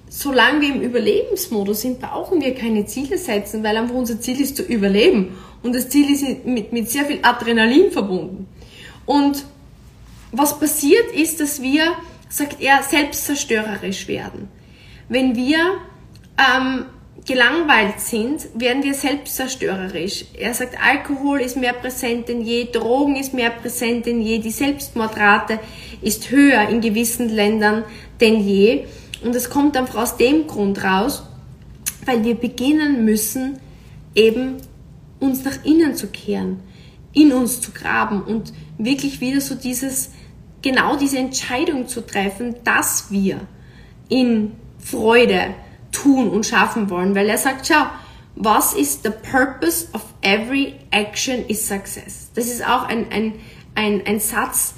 solange 0.08 0.60
wir 0.60 0.74
im 0.74 0.82
Überlebensmodus 0.82 1.82
sind, 1.82 2.00
brauchen 2.00 2.40
wir 2.40 2.54
keine 2.54 2.86
Ziele 2.86 3.18
setzen, 3.18 3.62
weil 3.62 3.76
einfach 3.76 3.94
unser 3.94 4.20
Ziel 4.20 4.40
ist 4.40 4.56
zu 4.56 4.62
überleben. 4.62 5.36
Und 5.62 5.74
das 5.74 5.88
Ziel 5.88 6.10
ist 6.10 6.46
mit, 6.46 6.72
mit 6.72 6.90
sehr 6.90 7.04
viel 7.04 7.18
Adrenalin 7.22 7.90
verbunden. 7.90 8.46
Und 9.06 9.44
was 10.32 10.58
passiert 10.58 11.12
ist, 11.12 11.40
dass 11.40 11.60
wir, 11.60 11.92
sagt 12.28 12.60
er, 12.60 12.82
selbstzerstörerisch 12.82 14.08
werden. 14.08 14.48
Wenn 15.08 15.34
wir 15.34 15.58
ähm, 16.38 16.86
gelangweilt 17.26 18.00
sind, 18.00 18.48
werden 18.54 18.82
wir 18.82 18.94
selbstzerstörerisch. 18.94 20.26
Er 20.38 20.54
sagt, 20.54 20.76
Alkohol 20.82 21.40
ist 21.40 21.56
mehr 21.56 21.72
präsent 21.72 22.28
denn 22.28 22.42
je, 22.42 22.68
Drogen 22.70 23.16
ist 23.16 23.34
mehr 23.34 23.50
präsent 23.50 24.06
denn 24.06 24.22
je, 24.22 24.38
die 24.38 24.50
Selbstmordrate 24.50 25.58
ist 26.00 26.30
höher 26.30 26.68
in 26.68 26.80
gewissen 26.80 27.28
Ländern 27.28 27.84
denn 28.20 28.40
je. 28.40 28.84
Und 29.22 29.34
es 29.34 29.50
kommt 29.50 29.76
einfach 29.76 30.02
aus 30.02 30.16
dem 30.16 30.46
Grund 30.46 30.82
raus, 30.82 31.24
weil 32.06 32.24
wir 32.24 32.36
beginnen 32.36 33.04
müssen, 33.04 33.58
eben 34.14 34.56
uns 35.20 35.44
nach 35.44 35.64
innen 35.64 35.94
zu 35.94 36.08
kehren, 36.08 36.60
in 37.12 37.32
uns 37.32 37.60
zu 37.60 37.72
graben 37.72 38.22
und 38.22 38.52
wirklich 38.78 39.20
wieder 39.20 39.40
so 39.40 39.54
dieses, 39.54 40.10
genau 40.62 40.96
diese 40.96 41.18
Entscheidung 41.18 41.86
zu 41.88 42.06
treffen, 42.06 42.56
dass 42.64 43.10
wir 43.10 43.40
in 44.08 44.52
Freude 44.78 45.54
tun 45.92 46.28
und 46.30 46.46
schaffen 46.46 46.90
wollen, 46.90 47.14
weil 47.14 47.28
er 47.28 47.38
sagt, 47.38 47.66
schau, 47.66 47.86
was 48.36 48.74
ist 48.74 49.02
the 49.02 49.10
purpose 49.10 49.88
of 49.92 50.02
every 50.22 50.74
action 50.90 51.44
is 51.46 51.66
success? 51.66 52.30
Das 52.34 52.46
ist 52.46 52.64
auch 52.64 52.84
ein, 52.84 53.10
ein, 53.10 53.34
ein, 53.74 54.02
ein 54.06 54.20
Satz, 54.20 54.74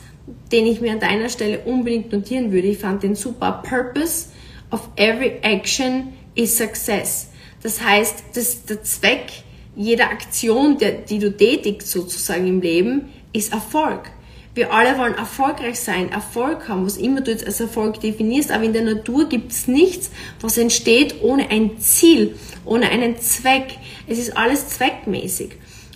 den 0.50 0.66
ich 0.66 0.80
mir 0.80 0.92
an 0.92 1.00
deiner 1.00 1.28
Stelle 1.28 1.60
unbedingt 1.60 2.12
notieren 2.12 2.52
würde. 2.52 2.68
Ich 2.68 2.78
fand 2.78 3.02
den 3.02 3.14
super. 3.14 3.62
Purpose 3.64 4.28
of 4.70 4.88
every 4.96 5.38
action 5.42 6.12
is 6.34 6.56
success. 6.56 7.28
Das 7.62 7.82
heißt, 7.82 8.24
dass 8.34 8.64
der 8.64 8.82
Zweck 8.82 9.44
jeder 9.74 10.10
Aktion, 10.10 10.78
der, 10.78 10.92
die 10.92 11.18
du 11.18 11.34
tätigst 11.34 11.90
sozusagen 11.90 12.46
im 12.46 12.60
Leben, 12.60 13.10
ist 13.32 13.52
Erfolg. 13.52 14.10
Wir 14.54 14.70
alle 14.70 14.98
wollen 14.98 15.14
erfolgreich 15.14 15.80
sein, 15.80 16.12
Erfolg 16.12 16.68
haben, 16.68 16.84
was 16.84 16.98
immer 16.98 17.22
du 17.22 17.30
jetzt 17.30 17.46
als 17.46 17.58
Erfolg 17.58 18.00
definierst, 18.00 18.50
aber 18.50 18.64
in 18.64 18.74
der 18.74 18.84
Natur 18.84 19.26
gibt 19.26 19.50
es 19.50 19.66
nichts, 19.66 20.10
was 20.42 20.58
entsteht 20.58 21.22
ohne 21.22 21.50
ein 21.50 21.78
Ziel, 21.78 22.36
ohne 22.66 22.90
einen 22.90 23.18
Zweck. 23.18 23.78
Es 24.06 24.18
ist 24.18 24.36
alles 24.36 24.68
zweckmäßig. 24.68 25.52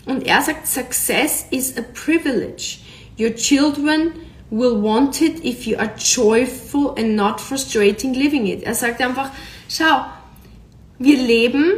Und 0.07 0.27
er 0.27 0.41
sagt, 0.41 0.67
Success 0.67 1.45
is 1.51 1.77
a 1.77 1.83
privilege. 1.83 2.79
Your 3.19 3.35
children 3.35 4.13
will 4.51 4.83
want 4.83 5.21
it 5.21 5.45
if 5.45 5.67
you 5.67 5.77
are 5.77 5.93
joyful 5.99 6.95
and 6.97 7.15
not 7.15 7.41
frustrating 7.41 8.15
living 8.15 8.47
it. 8.47 8.63
Er 8.63 8.75
sagt 8.75 9.03
einfach, 9.03 9.33
schau, 9.69 10.07
wir 10.99 11.19
leben 11.19 11.73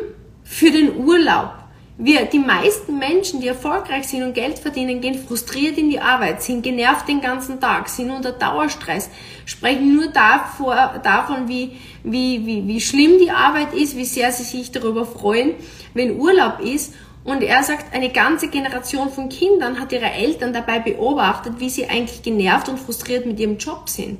für 0.44 0.70
den 0.70 0.96
Urlaub. 0.96 1.57
Wir, 2.00 2.26
die 2.26 2.38
meisten 2.38 2.96
Menschen, 2.96 3.40
die 3.40 3.48
erfolgreich 3.48 4.06
sind 4.06 4.22
und 4.22 4.32
Geld 4.32 4.60
verdienen, 4.60 5.00
gehen 5.00 5.18
frustriert 5.18 5.76
in 5.78 5.90
die 5.90 5.98
Arbeit, 5.98 6.40
sind 6.44 6.62
genervt 6.62 7.08
den 7.08 7.20
ganzen 7.20 7.60
Tag, 7.60 7.88
sind 7.88 8.12
unter 8.12 8.30
Dauerstress, 8.30 9.10
sprechen 9.44 9.96
nur 9.96 10.06
davor, 10.06 11.00
davon, 11.02 11.48
wie, 11.48 11.72
wie, 12.04 12.46
wie, 12.46 12.68
wie 12.68 12.80
schlimm 12.80 13.18
die 13.18 13.32
Arbeit 13.32 13.74
ist, 13.74 13.96
wie 13.96 14.04
sehr 14.04 14.30
sie 14.30 14.44
sich 14.44 14.70
darüber 14.70 15.04
freuen, 15.06 15.54
wenn 15.92 16.20
Urlaub 16.20 16.60
ist. 16.60 16.94
Und 17.24 17.42
er 17.42 17.64
sagt, 17.64 17.92
eine 17.92 18.10
ganze 18.10 18.46
Generation 18.46 19.10
von 19.10 19.28
Kindern 19.28 19.80
hat 19.80 19.90
ihre 19.90 20.12
Eltern 20.12 20.52
dabei 20.52 20.78
beobachtet, 20.78 21.54
wie 21.58 21.68
sie 21.68 21.88
eigentlich 21.88 22.22
genervt 22.22 22.68
und 22.68 22.78
frustriert 22.78 23.26
mit 23.26 23.40
ihrem 23.40 23.58
Job 23.58 23.88
sind. 23.88 24.18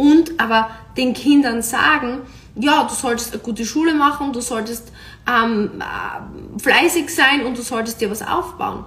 Und 0.00 0.40
aber 0.40 0.70
den 0.96 1.12
Kindern 1.12 1.60
sagen, 1.60 2.22
ja, 2.54 2.84
du 2.84 2.94
solltest 2.94 3.34
eine 3.34 3.42
gute 3.42 3.66
Schule 3.66 3.92
machen, 3.92 4.32
du 4.32 4.40
solltest 4.40 4.90
ähm, 5.28 5.72
äh, 5.78 6.58
fleißig 6.58 7.14
sein 7.14 7.44
und 7.44 7.58
du 7.58 7.60
solltest 7.60 8.00
dir 8.00 8.10
was 8.10 8.22
aufbauen. 8.22 8.86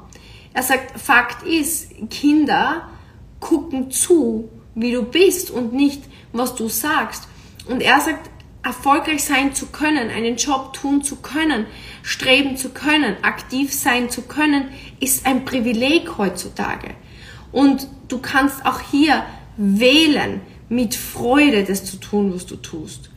Er 0.56 0.64
sagt, 0.64 1.00
Fakt 1.00 1.46
ist, 1.46 1.92
Kinder 2.10 2.90
gucken 3.40 3.92
zu, 3.92 4.50
wie 4.74 4.92
du 4.92 5.04
bist 5.04 5.52
und 5.52 5.74
nicht, 5.74 6.02
was 6.32 6.56
du 6.56 6.68
sagst. 6.68 7.28
Und 7.68 7.84
er 7.84 8.00
sagt, 8.00 8.32
erfolgreich 8.64 9.24
sein 9.24 9.54
zu 9.54 9.68
können, 9.68 10.10
einen 10.10 10.38
Job 10.38 10.74
tun 10.74 11.04
zu 11.04 11.18
können, 11.18 11.68
streben 12.02 12.58
zu 12.58 12.70
können, 12.70 13.18
aktiv 13.22 13.72
sein 13.72 14.10
zu 14.10 14.24
können, 14.24 14.70
ist 15.00 15.28
ein 15.28 15.46
Privileg 15.46 16.18
heutzutage. 16.18 16.96
Und 17.52 17.88
du 18.08 18.18
kannst 18.18 18.66
auch 18.66 18.80
hier 18.80 19.24
wählen, 19.58 20.42
mit 20.74 20.96
Freude 20.96 21.64
das 21.64 21.86
zu 21.86 21.98
tun, 21.98 22.34
was 22.34 22.46
du 22.46 22.56
tust. 22.56 23.10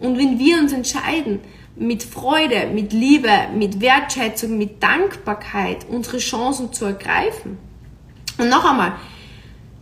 Und 0.00 0.18
wenn 0.18 0.38
wir 0.38 0.58
uns 0.58 0.72
entscheiden, 0.72 1.40
mit 1.76 2.02
Freude, 2.02 2.68
mit 2.72 2.92
Liebe, 2.92 3.30
mit 3.54 3.80
Wertschätzung, 3.80 4.58
mit 4.58 4.82
Dankbarkeit 4.82 5.86
unsere 5.88 6.18
Chancen 6.18 6.72
zu 6.72 6.84
ergreifen. 6.84 7.58
Und 8.36 8.48
noch 8.48 8.68
einmal, 8.68 8.94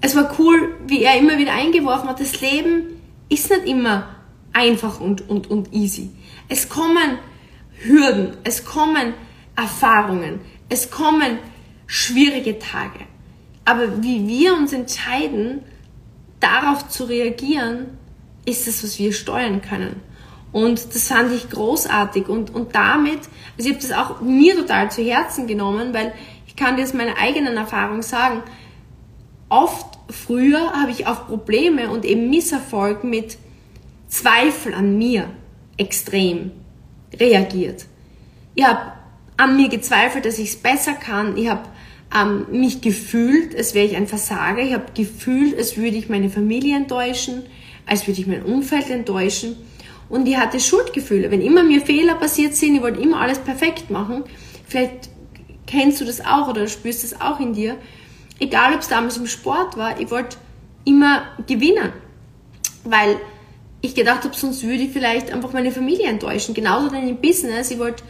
es 0.01 0.15
war 0.15 0.35
cool, 0.39 0.77
wie 0.87 1.03
er 1.03 1.19
immer 1.19 1.39
wieder 1.39 1.55
eingeworfen 1.55 2.09
hat, 2.09 2.21
das 2.21 2.41
Leben 2.41 3.01
ist 3.29 3.51
nicht 3.51 3.67
immer 3.67 4.15
einfach 4.53 5.01
und, 5.01 5.29
und, 5.29 5.51
und 5.51 5.73
easy. 5.73 6.11
Es 6.49 6.69
kommen 6.69 7.19
Hürden, 7.83 8.37
es 8.45 8.65
kommen 8.65 9.15
Erfahrungen, 9.57 10.41
es 10.69 10.91
kommen 10.91 11.39
schwierige 11.87 12.59
Tage. 12.59 13.01
Aber 13.65 14.03
wie 14.03 14.27
wir 14.29 14.55
uns 14.55 14.73
entscheiden, 14.73 15.62
darauf 16.40 16.88
zu 16.88 17.05
reagieren, 17.05 17.99
ist 18.44 18.66
das, 18.66 18.83
was 18.83 18.99
wir 18.99 19.12
steuern 19.12 19.61
können. 19.61 20.01
Und 20.53 20.94
das 20.94 21.09
fand 21.09 21.33
ich 21.33 21.51
großartig. 21.51 22.29
Und, 22.29 22.55
und 22.55 22.75
damit, 22.75 23.20
also 23.59 23.68
ich 23.68 23.75
habe 23.75 23.83
das 23.83 23.92
auch 23.92 24.20
mir 24.20 24.57
total 24.57 24.90
zu 24.90 25.03
Herzen 25.03 25.46
genommen, 25.46 25.92
weil 25.92 26.14
ich 26.46 26.57
kann 26.57 26.77
dir 26.77 26.85
aus 26.85 26.94
meiner 26.94 27.18
eigenen 27.18 27.57
Erfahrung 27.57 28.03
sagen, 28.03 28.42
oft 29.49 29.99
früher 30.09 30.72
habe 30.72 30.90
ich 30.90 31.07
auf 31.07 31.27
Probleme 31.27 31.90
und 31.90 32.05
eben 32.05 32.31
Misserfolg 32.31 33.05
mit 33.05 33.37
Zweifel 34.09 34.72
an 34.72 34.96
mir 34.96 35.29
extrem 35.77 36.53
reagiert. 37.18 37.87
Ich 38.55 38.64
habe 38.64 38.92
an 39.37 39.57
mir 39.57 39.68
gezweifelt, 39.68 40.25
dass 40.25 40.38
ich 40.38 40.51
es 40.51 40.57
besser 40.57 40.94
kann. 40.94 41.37
Ich 41.37 41.49
habe 41.49 41.68
ähm, 42.14 42.47
mich 42.51 42.81
gefühlt, 42.81 43.57
als 43.57 43.75
wäre 43.75 43.87
ich 43.87 43.97
ein 43.97 44.07
Versager. 44.07 44.62
Ich 44.62 44.75
habe 44.75 44.87
gefühlt, 44.95 45.57
als 45.57 45.77
würde 45.77 45.97
ich 45.97 46.09
meine 46.09 46.31
Familie 46.31 46.77
enttäuschen, 46.77 47.42
als 47.87 48.07
würde 48.07 48.21
ich 48.21 48.27
mein 48.27 48.42
Umfeld 48.42 48.90
enttäuschen. 48.90 49.57
Und 50.09 50.27
ich 50.29 50.37
hatte 50.37 50.61
Schuldgefühle. 50.61 51.31
Wenn 51.31 51.42
immer 51.42 51.64
mir 51.64 51.81
Fehler 51.81 52.14
passiert 52.14 52.55
sind, 52.55 52.77
ich 52.77 52.83
wollte 52.83 53.01
immer 53.01 53.21
alles 53.21 53.38
perfekt 53.38 53.90
machen. 53.90 54.25
Vielleicht 54.69 55.11
kennst 55.66 56.01
du 56.01 56.05
das 56.05 56.25
auch 56.25 56.49
oder 56.49 56.69
spürst 56.69 57.03
das 57.03 57.21
auch 57.21 57.40
in 57.40 57.53
dir. 57.53 57.77
Egal, 58.38 58.75
ob 58.75 58.81
es 58.81 58.88
damals 58.88 59.16
im 59.16 59.27
Sport 59.27 59.77
war, 59.77 60.01
ich 60.01 60.11
wollte 60.11 60.37
immer 60.85 61.23
gewinnen. 61.47 61.92
Weil 62.85 63.16
ich 63.81 63.95
gedacht 63.95 64.25
habe, 64.25 64.35
sonst 64.35 64.62
würde 64.62 64.85
ich 64.85 64.92
vielleicht 64.92 65.33
einfach 65.33 65.53
meine 65.53 65.73
Familie 65.73 66.07
enttäuschen. 66.07 66.55
Genauso 66.55 66.88
dann 66.88 67.09
im 67.09 67.16
Business. 67.16 67.71
Ich 67.71 67.79
wollte 67.79 68.05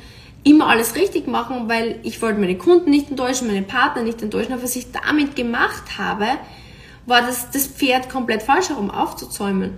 immer 0.47 0.69
alles 0.69 0.95
richtig 0.95 1.27
machen, 1.27 1.69
weil 1.69 1.99
ich 2.05 2.23
wollte 2.23 2.39
meine 2.39 2.57
Kunden 2.57 2.91
nicht 2.91 3.11
enttäuschen, 3.11 3.49
meine 3.49 3.63
Partner 3.63 4.03
nicht 4.03 4.23
enttäuschen. 4.23 4.53
Aber 4.53 4.63
was 4.63 4.77
ich 4.77 4.93
damit 4.93 5.35
gemacht 5.35 5.99
habe, 5.99 6.27
war 7.05 7.23
das, 7.23 7.51
das 7.51 7.67
Pferd 7.67 8.09
komplett 8.09 8.45
falsch 8.45 8.69
herum 8.69 8.91
aufzuzäumen. 8.91 9.77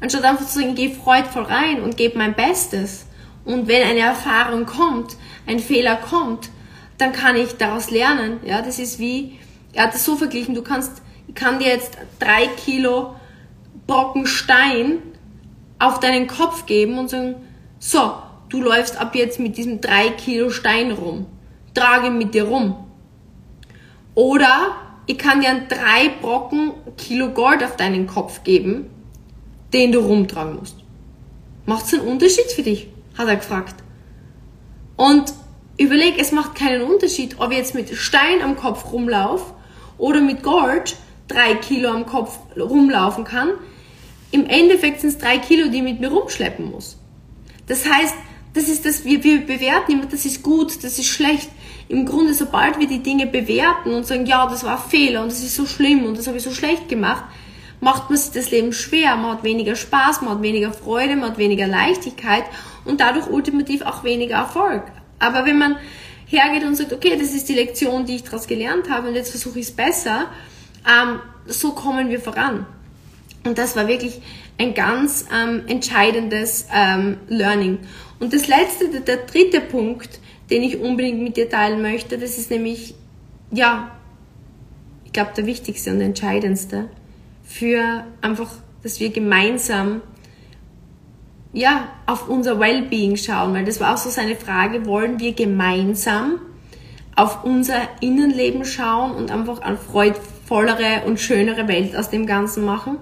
Anstatt 0.00 0.24
einfach 0.24 0.46
zu 0.46 0.58
sagen, 0.58 0.74
gehe 0.74 0.94
freudvoll 0.94 1.44
rein 1.44 1.82
und 1.82 1.98
gebe 1.98 2.16
mein 2.16 2.34
Bestes 2.34 3.06
Und 3.44 3.68
wenn 3.68 3.86
eine 3.86 4.00
Erfahrung 4.00 4.64
kommt, 4.64 5.16
ein 5.46 5.58
Fehler 5.58 5.96
kommt, 5.96 6.48
dann 6.96 7.12
kann 7.12 7.36
ich 7.36 7.58
daraus 7.58 7.90
lernen. 7.90 8.40
Ja, 8.42 8.62
das 8.62 8.78
ist 8.78 8.98
wie, 8.98 9.38
er 9.74 9.84
hat 9.84 9.94
es 9.94 10.04
so 10.04 10.16
verglichen, 10.16 10.54
du 10.54 10.62
kannst, 10.62 11.02
ich 11.28 11.34
kann 11.34 11.58
dir 11.58 11.68
jetzt 11.68 11.98
drei 12.18 12.46
Kilo 12.46 13.16
Brocken 13.86 14.26
Stein 14.26 15.02
auf 15.78 16.00
deinen 16.00 16.26
Kopf 16.26 16.64
geben 16.64 16.98
und 16.98 17.10
sagen, 17.10 17.34
so, 17.78 18.14
du 18.48 18.62
läufst 18.62 19.00
ab 19.00 19.14
jetzt 19.14 19.40
mit 19.40 19.56
diesem 19.56 19.80
drei 19.80 20.10
Kilo 20.10 20.50
Stein 20.50 20.92
rum. 20.92 21.26
Trage 21.74 22.10
mit 22.10 22.34
dir 22.34 22.44
rum. 22.44 22.74
Oder 24.14 24.76
ich 25.06 25.18
kann 25.18 25.40
dir 25.40 25.50
einen 25.50 25.68
drei 25.68 26.10
Brocken 26.20 26.72
Kilo 26.96 27.30
Gold 27.30 27.62
auf 27.62 27.76
deinen 27.76 28.06
Kopf 28.06 28.42
geben, 28.44 28.86
den 29.72 29.92
du 29.92 30.00
rumtragen 30.00 30.56
musst. 30.56 30.76
Macht 31.66 31.86
es 31.86 31.94
einen 31.94 32.08
Unterschied 32.08 32.50
für 32.50 32.62
dich? 32.62 32.88
Hat 33.16 33.28
er 33.28 33.36
gefragt. 33.36 33.76
Und 34.96 35.34
überleg, 35.76 36.14
es 36.18 36.32
macht 36.32 36.54
keinen 36.54 36.82
Unterschied, 36.82 37.36
ob 37.38 37.50
ich 37.50 37.58
jetzt 37.58 37.74
mit 37.74 37.94
Stein 37.94 38.42
am 38.42 38.56
Kopf 38.56 38.92
rumlaufe 38.92 39.52
oder 39.98 40.20
mit 40.20 40.42
Gold 40.42 40.96
drei 41.28 41.54
Kilo 41.54 41.90
am 41.90 42.06
Kopf 42.06 42.38
rumlaufen 42.56 43.24
kann. 43.24 43.50
Im 44.30 44.46
Endeffekt 44.46 45.00
sind 45.00 45.10
es 45.10 45.18
drei 45.18 45.38
Kilo, 45.38 45.68
die 45.68 45.78
ich 45.78 45.82
mit 45.82 46.00
mir 46.00 46.08
rumschleppen 46.08 46.70
muss. 46.70 46.98
Das 47.66 47.88
heißt, 47.88 48.14
das 48.56 48.68
ist 48.68 48.86
das, 48.86 49.04
wir, 49.04 49.22
wir 49.22 49.44
bewerten 49.46 49.92
immer, 49.92 50.06
das 50.06 50.24
ist 50.24 50.42
gut, 50.42 50.82
das 50.82 50.98
ist 50.98 51.06
schlecht. 51.06 51.50
Im 51.88 52.06
Grunde, 52.06 52.32
sobald 52.32 52.80
wir 52.80 52.86
die 52.86 53.02
Dinge 53.02 53.26
bewerten 53.26 53.92
und 53.92 54.06
sagen, 54.06 54.24
ja, 54.24 54.46
das 54.48 54.64
war 54.64 54.82
ein 54.82 54.90
Fehler 54.90 55.22
und 55.22 55.30
das 55.30 55.40
ist 55.40 55.54
so 55.54 55.66
schlimm 55.66 56.04
und 56.06 56.16
das 56.16 56.26
habe 56.26 56.38
ich 56.38 56.42
so 56.42 56.52
schlecht 56.52 56.88
gemacht, 56.88 57.24
macht 57.80 58.08
man 58.08 58.18
sich 58.18 58.32
das 58.32 58.50
Leben 58.50 58.72
schwer, 58.72 59.14
man 59.16 59.32
hat 59.32 59.44
weniger 59.44 59.76
Spaß, 59.76 60.22
man 60.22 60.36
hat 60.36 60.42
weniger 60.42 60.72
Freude, 60.72 61.16
man 61.16 61.30
hat 61.30 61.38
weniger 61.38 61.66
Leichtigkeit 61.66 62.44
und 62.86 63.00
dadurch 63.00 63.28
ultimativ 63.28 63.82
auch 63.82 64.04
weniger 64.04 64.36
Erfolg. 64.36 64.84
Aber 65.18 65.44
wenn 65.44 65.58
man 65.58 65.76
hergeht 66.24 66.64
und 66.64 66.76
sagt, 66.76 66.94
okay, 66.94 67.16
das 67.18 67.34
ist 67.34 67.50
die 67.50 67.54
Lektion, 67.54 68.06
die 68.06 68.16
ich 68.16 68.24
daraus 68.24 68.46
gelernt 68.46 68.88
habe 68.88 69.08
und 69.08 69.14
jetzt 69.14 69.30
versuche 69.30 69.58
ich 69.58 69.66
es 69.66 69.72
besser, 69.72 70.30
ähm, 70.86 71.20
so 71.44 71.72
kommen 71.72 72.08
wir 72.08 72.20
voran. 72.20 72.66
Und 73.44 73.58
das 73.58 73.76
war 73.76 73.86
wirklich 73.86 74.20
ein 74.58 74.74
ganz 74.74 75.26
ähm, 75.32 75.62
entscheidendes 75.68 76.66
ähm, 76.74 77.18
Learning. 77.28 77.78
Und 78.18 78.32
das 78.32 78.48
letzte, 78.48 79.00
der, 79.00 79.18
dritte 79.18 79.60
Punkt, 79.60 80.20
den 80.50 80.62
ich 80.62 80.78
unbedingt 80.80 81.22
mit 81.22 81.36
dir 81.36 81.48
teilen 81.48 81.82
möchte, 81.82 82.18
das 82.18 82.38
ist 82.38 82.50
nämlich, 82.50 82.94
ja, 83.50 83.90
ich 85.04 85.12
glaube, 85.12 85.32
der 85.36 85.46
wichtigste 85.46 85.90
und 85.90 86.00
entscheidendste 86.00 86.88
für 87.44 88.04
einfach, 88.20 88.50
dass 88.82 89.00
wir 89.00 89.10
gemeinsam 89.10 90.02
ja, 91.52 91.88
auf 92.04 92.28
unser 92.28 92.60
Wellbeing 92.60 93.16
schauen, 93.16 93.54
weil 93.54 93.64
das 93.64 93.80
war 93.80 93.94
auch 93.94 93.98
so 93.98 94.10
seine 94.10 94.36
Frage, 94.36 94.84
wollen 94.84 95.18
wir 95.20 95.32
gemeinsam 95.32 96.38
auf 97.14 97.44
unser 97.44 97.80
Innenleben 98.00 98.66
schauen 98.66 99.12
und 99.12 99.30
einfach 99.30 99.60
eine 99.60 99.78
freudvollere 99.78 101.06
und 101.06 101.18
schönere 101.18 101.66
Welt 101.66 101.96
aus 101.96 102.10
dem 102.10 102.26
Ganzen 102.26 102.66
machen? 102.66 102.98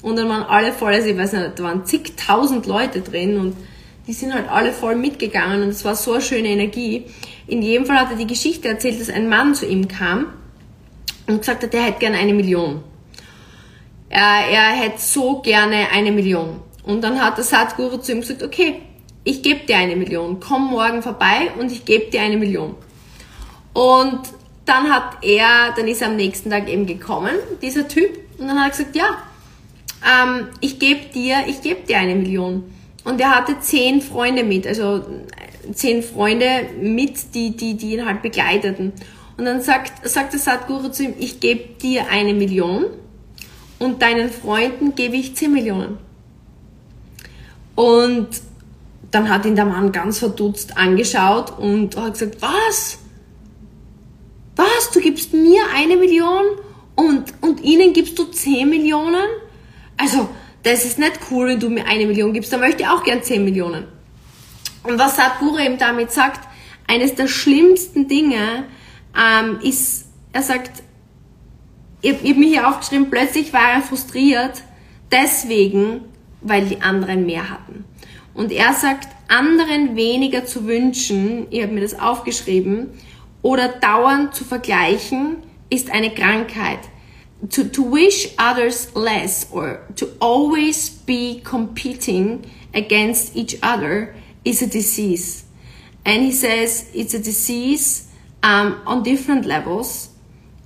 Und 0.00 0.16
dann 0.16 0.30
waren 0.30 0.44
alle 0.44 0.72
voll, 0.72 0.94
also 0.94 1.08
ich 1.08 1.18
weiß 1.18 1.34
nicht, 1.34 1.58
da 1.58 1.62
waren 1.62 1.84
zigtausend 1.84 2.64
Leute 2.64 3.02
drin 3.02 3.38
und 3.38 3.56
die 4.06 4.12
sind 4.12 4.34
halt 4.34 4.48
alle 4.48 4.72
voll 4.72 4.96
mitgegangen 4.96 5.62
und 5.62 5.68
es 5.68 5.84
war 5.84 5.94
so 5.94 6.12
eine 6.12 6.22
schöne 6.22 6.48
Energie. 6.48 7.04
In 7.46 7.62
jedem 7.62 7.86
Fall 7.86 7.98
hat 7.98 8.10
er 8.10 8.16
die 8.16 8.26
Geschichte 8.26 8.68
erzählt, 8.68 9.00
dass 9.00 9.10
ein 9.10 9.28
Mann 9.28 9.54
zu 9.54 9.66
ihm 9.66 9.88
kam 9.88 10.32
und 11.26 11.38
gesagt 11.38 11.62
hat, 11.62 11.74
er 11.74 11.82
hätte 11.82 12.00
gerne 12.00 12.18
eine 12.18 12.34
Million. 12.34 12.82
Er, 14.08 14.48
er 14.50 14.70
hätte 14.72 15.00
so 15.00 15.40
gerne 15.40 15.88
eine 15.92 16.12
Million. 16.12 16.60
Und 16.84 17.02
dann 17.02 17.20
hat 17.20 17.36
der 17.36 17.44
Satguru 17.44 17.98
zu 17.98 18.12
ihm 18.12 18.20
gesagt, 18.20 18.42
okay, 18.42 18.80
ich 19.24 19.42
gebe 19.42 19.66
dir 19.66 19.76
eine 19.76 19.96
Million, 19.96 20.40
komm 20.40 20.70
morgen 20.70 21.02
vorbei 21.02 21.52
und 21.58 21.70
ich 21.70 21.84
gebe 21.84 22.10
dir 22.10 22.22
eine 22.22 22.36
Million. 22.36 22.74
Und 23.72 24.20
dann 24.64 24.92
hat 24.92 25.18
er, 25.22 25.72
dann 25.76 25.86
ist 25.88 26.02
er 26.02 26.08
am 26.08 26.16
nächsten 26.16 26.50
Tag 26.50 26.68
eben 26.68 26.86
gekommen, 26.86 27.34
dieser 27.60 27.86
Typ, 27.86 28.10
und 28.38 28.48
dann 28.48 28.58
hat 28.58 28.68
er 28.68 28.70
gesagt, 28.70 28.96
ja, 28.96 29.18
ähm, 30.04 30.48
ich 30.60 30.78
gebe 30.78 31.06
dir, 31.12 31.44
ich 31.46 31.60
gebe 31.60 31.82
dir 31.82 31.98
eine 31.98 32.14
Million. 32.14 32.64
Und 33.04 33.20
er 33.20 33.34
hatte 33.34 33.60
zehn 33.60 34.02
Freunde 34.02 34.44
mit, 34.44 34.66
also 34.66 35.04
zehn 35.72 36.02
Freunde 36.02 36.66
mit, 36.80 37.34
die, 37.34 37.56
die, 37.56 37.74
die 37.74 37.94
ihn 37.94 38.06
halt 38.06 38.22
begleiteten. 38.22 38.92
Und 39.36 39.44
dann 39.44 39.62
sagt, 39.62 40.06
sagt 40.08 40.32
der 40.32 40.40
Satguru 40.40 40.88
zu 40.88 41.04
ihm, 41.04 41.14
ich 41.18 41.40
gebe 41.40 41.74
dir 41.80 42.08
eine 42.10 42.34
Million 42.34 42.86
und 43.78 44.02
deinen 44.02 44.30
Freunden 44.30 44.94
gebe 44.94 45.16
ich 45.16 45.34
zehn 45.34 45.52
Millionen. 45.52 45.98
Und 47.74 48.28
dann 49.10 49.28
hat 49.28 49.46
ihn 49.46 49.56
der 49.56 49.64
Mann 49.64 49.92
ganz 49.92 50.18
verdutzt 50.18 50.76
angeschaut 50.76 51.58
und 51.58 51.96
hat 51.96 52.12
gesagt, 52.12 52.36
was? 52.40 52.98
Was? 54.56 54.90
Du 54.92 55.00
gibst 55.00 55.32
mir 55.32 55.62
eine 55.74 55.96
Million 55.96 56.44
und, 56.94 57.24
und 57.40 57.62
ihnen 57.62 57.92
gibst 57.92 58.18
du 58.18 58.24
zehn 58.24 58.68
Millionen? 58.68 59.24
Also, 59.96 60.28
das 60.62 60.84
ist 60.84 60.98
nicht 60.98 61.18
cool, 61.30 61.48
wenn 61.48 61.60
du 61.60 61.70
mir 61.70 61.86
eine 61.86 62.06
Million 62.06 62.32
gibst, 62.32 62.52
dann 62.52 62.60
möchte 62.60 62.82
ich 62.82 62.88
auch 62.88 63.02
gern 63.02 63.22
zehn 63.22 63.44
Millionen. 63.44 63.84
Und 64.82 64.98
was 64.98 65.16
Sadhguru 65.16 65.58
eben 65.58 65.78
damit 65.78 66.10
sagt, 66.10 66.40
eines 66.86 67.14
der 67.14 67.28
schlimmsten 67.28 68.08
Dinge 68.08 68.64
ähm, 69.16 69.58
ist, 69.62 70.06
er 70.32 70.42
sagt, 70.42 70.82
ich, 72.02 72.12
ich 72.22 72.30
habe 72.30 72.40
mir 72.40 72.48
hier 72.48 72.68
aufgeschrieben, 72.68 73.10
plötzlich 73.10 73.52
war 73.52 73.72
er 73.74 73.82
frustriert, 73.82 74.62
deswegen, 75.12 76.02
weil 76.40 76.64
die 76.64 76.80
anderen 76.80 77.26
mehr 77.26 77.50
hatten. 77.50 77.84
Und 78.34 78.52
er 78.52 78.72
sagt, 78.72 79.08
anderen 79.28 79.96
weniger 79.96 80.46
zu 80.46 80.66
wünschen, 80.66 81.46
ich 81.50 81.62
habe 81.62 81.72
mir 81.72 81.82
das 81.82 81.98
aufgeschrieben, 81.98 82.88
oder 83.42 83.68
dauernd 83.68 84.34
zu 84.34 84.44
vergleichen, 84.44 85.36
ist 85.70 85.90
eine 85.90 86.10
Krankheit. 86.10 86.80
To, 87.48 87.68
to 87.68 87.82
wish 87.82 88.34
others 88.38 88.94
less 88.94 89.50
or 89.50 89.80
to 89.96 90.12
always 90.20 90.90
be 90.90 91.40
competing 91.42 92.50
against 92.74 93.34
each 93.34 93.56
other 93.62 94.14
is 94.44 94.62
a 94.62 94.66
disease. 94.66 95.44
And 96.04 96.22
he 96.22 96.32
says 96.32 96.90
it's 96.94 97.14
a 97.14 97.18
disease 97.18 98.10
um, 98.42 98.80
on 98.86 99.02
different 99.02 99.46
levels 99.46 100.10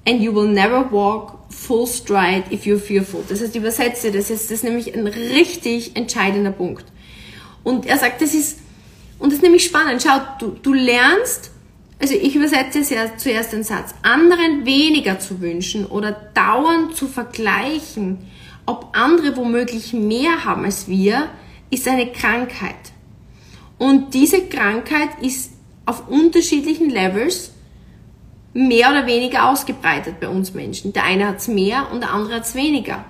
and 0.06 0.20
you 0.20 0.32
will 0.32 0.48
never 0.48 0.82
walk 0.82 1.50
full 1.50 1.87
stride 1.87 2.52
if 2.52 2.66
you're 2.66 2.78
fearful. 2.78 3.22
Das 3.28 3.40
heißt, 3.40 3.56
übersetze 3.56 4.10
das 4.10 4.28
jetzt, 4.28 4.50
das 4.50 4.58
ist 4.58 4.64
nämlich 4.64 4.94
ein 4.94 5.06
richtig 5.06 5.96
entscheidender 5.96 6.52
Punkt. 6.52 6.84
Und 7.62 7.87
er 7.87 7.98
sagt, 7.98 8.20
das 8.20 8.34
ist, 8.34 8.58
und 9.18 9.30
das 9.30 9.38
ist 9.38 9.42
nämlich 9.42 9.64
spannend, 9.64 10.02
schau, 10.02 10.20
du, 10.38 10.56
du 10.62 10.74
lernst, 10.74 11.50
also 12.04 12.16
ich 12.16 12.36
übersetze 12.36 12.82
zuerst 13.16 13.54
den 13.54 13.64
Satz, 13.64 13.94
anderen 14.02 14.66
weniger 14.66 15.18
zu 15.20 15.40
wünschen 15.40 15.86
oder 15.86 16.12
dauernd 16.12 16.94
zu 16.94 17.06
vergleichen, 17.08 18.18
ob 18.66 18.90
andere 18.92 19.34
womöglich 19.38 19.94
mehr 19.94 20.44
haben 20.44 20.66
als 20.66 20.86
wir, 20.86 21.30
ist 21.70 21.88
eine 21.88 22.12
Krankheit. 22.12 22.92
Und 23.78 24.12
diese 24.12 24.42
Krankheit 24.48 25.08
ist 25.22 25.52
auf 25.86 26.06
unterschiedlichen 26.06 26.90
Levels 26.90 27.52
mehr 28.52 28.90
oder 28.90 29.06
weniger 29.06 29.48
ausgebreitet 29.48 30.20
bei 30.20 30.28
uns 30.28 30.52
Menschen. 30.52 30.92
Der 30.92 31.04
eine 31.04 31.26
hat 31.26 31.38
es 31.38 31.48
mehr 31.48 31.90
und 31.90 32.02
der 32.02 32.12
andere 32.12 32.34
hat 32.34 32.44
es 32.44 32.54
weniger. 32.54 33.02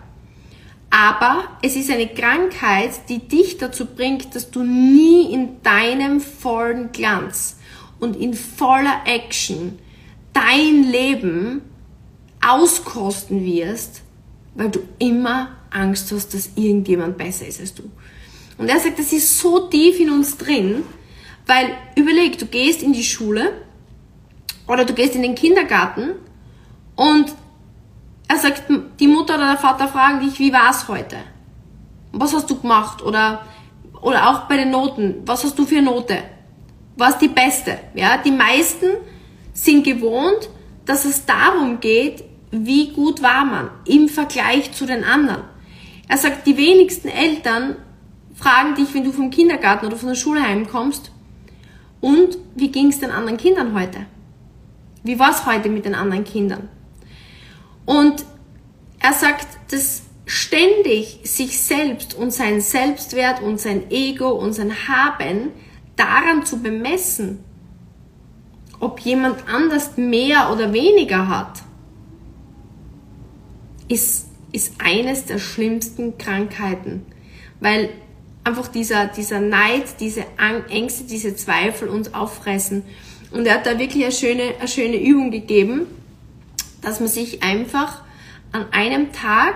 Aber 0.91 1.43
es 1.63 1.75
ist 1.75 1.91
eine 1.91 2.07
Krankheit, 2.07 2.93
die 3.09 3.27
dich 3.27 3.59
dazu 3.59 3.87
bringt, 3.87 4.37
dass 4.37 4.53
du 4.53 4.63
nie 4.63 5.33
in 5.33 5.61
deinem 5.65 6.21
vollen 6.21 6.93
Glanz 6.93 7.57
und 8.01 8.17
in 8.17 8.35
voller 8.35 9.03
Action 9.07 9.79
dein 10.33 10.83
Leben 10.83 11.63
auskosten 12.45 13.45
wirst, 13.45 14.03
weil 14.55 14.71
du 14.71 14.81
immer 14.99 15.57
Angst 15.71 16.13
hast, 16.13 16.35
dass 16.35 16.51
irgendjemand 16.57 17.17
besser 17.17 17.47
ist 17.47 17.61
als 17.61 17.75
du. 17.75 17.85
Und 18.59 18.69
er 18.69 18.79
sagt, 18.79 18.99
das 18.99 19.13
ist 19.13 19.39
so 19.39 19.69
tief 19.69 19.99
in 19.99 20.11
uns 20.11 20.37
drin, 20.37 20.85
weil 21.47 21.71
überleg, 21.97 22.39
du 22.39 22.47
gehst 22.47 22.83
in 22.83 22.93
die 22.93 23.05
Schule 23.05 23.53
oder 24.67 24.85
du 24.85 24.95
gehst 24.95 25.15
in 25.15 25.23
den 25.23 25.35
Kindergarten 25.35 26.13
und 26.97 27.35
er 28.29 28.39
sagt, 28.39 28.65
die 29.01 29.09
Mutter 29.09 29.35
oder 29.35 29.53
der 29.53 29.59
Vater 29.59 29.89
fragen 29.89 30.21
dich, 30.21 30.39
wie 30.39 30.53
war 30.53 30.71
es 30.71 30.89
heute? 30.89 31.17
Was 32.13 32.33
hast 32.33 32.49
du 32.49 32.59
gemacht? 32.59 33.03
Oder, 33.03 33.45
oder 34.01 34.31
auch 34.31 34.49
bei 34.49 34.57
den 34.57 34.71
Noten, 34.71 35.23
was 35.27 35.45
hast 35.45 35.59
du 35.59 35.67
für 35.67 35.83
Note? 35.83 36.23
Was 36.97 37.19
die 37.19 37.29
beste? 37.29 37.79
Ja, 37.95 38.19
die 38.19 38.31
meisten 38.31 38.87
sind 39.53 39.85
gewohnt, 39.85 40.49
dass 40.87 41.05
es 41.05 41.27
darum 41.27 41.81
geht, 41.81 42.25
wie 42.51 42.93
gut 42.93 43.23
war 43.23 43.45
man 43.45 43.71
im 43.87 44.09
Vergleich 44.09 44.73
zu 44.73 44.87
den 44.87 45.03
anderen. 45.03 45.43
Er 46.09 46.19
sagt, 46.19 46.47
die 46.47 46.57
wenigsten 46.57 47.09
Eltern 47.09 47.77
fragen 48.35 48.75
dich, 48.75 48.95
wenn 48.95 49.05
du 49.05 49.13
vom 49.13 49.31
Kindergarten 49.31 49.87
oder 49.87 49.97
von 49.97 50.09
der 50.09 50.17
Schule 50.17 50.43
heimkommst, 50.43 51.11
und 52.01 52.37
wie 52.55 52.71
ging 52.71 52.89
es 52.89 53.01
den 53.01 53.11
anderen 53.11 53.39
Kindern 53.39 53.75
heute? 53.75 54.05
Wie 55.05 55.19
war 55.19 55.31
es 55.31 55.47
heute 55.47 55.71
mit 55.71 55.87
den 55.87 55.95
anderen 55.95 56.25
Kindern? 56.25 56.69
Und 57.87 58.27
er 58.99 59.15
sagt, 59.15 59.47
dass 59.71 60.03
ständig 60.27 61.21
sich 61.25 61.63
selbst 61.63 62.13
und 62.13 62.31
sein 62.31 62.61
Selbstwert 62.61 63.41
und 63.41 63.59
sein 63.59 63.91
Ego 63.91 64.33
und 64.33 64.53
sein 64.53 64.73
Haben 64.87 65.53
daran 65.97 66.45
zu 66.45 66.61
bemessen, 66.61 67.39
ob 68.81 69.01
jemand 69.01 69.49
anders 69.49 69.97
mehr 69.97 70.51
oder 70.53 70.73
weniger 70.73 71.29
hat, 71.29 71.63
ist, 73.89 74.27
ist 74.53 74.75
eines 74.79 75.27
der 75.27 75.39
schlimmsten 75.39 76.19
Krankheiten. 76.19 77.07
Weil 77.61 77.91
einfach 78.45 78.69
dieser, 78.69 79.07
dieser 79.07 79.41
Neid, 79.41 80.01
diese 80.01 80.25
Ängste, 80.69 81.05
diese 81.05 81.35
Zweifel 81.35 81.89
uns 81.89 82.13
auffressen. 82.13 82.83
Und 83.31 83.47
er 83.47 83.55
hat 83.55 83.67
da 83.67 83.79
wirklich 83.79 84.05
eine 84.05 84.13
schöne, 84.13 84.55
eine 84.59 84.69
schöne 84.69 85.03
Übung 85.03 85.31
gegeben, 85.31 85.87
dass 86.83 87.01
man 87.01 87.09
sich 87.09 87.43
einfach 87.43 88.03
an 88.53 88.67
einem 88.73 89.13
Tag 89.13 89.55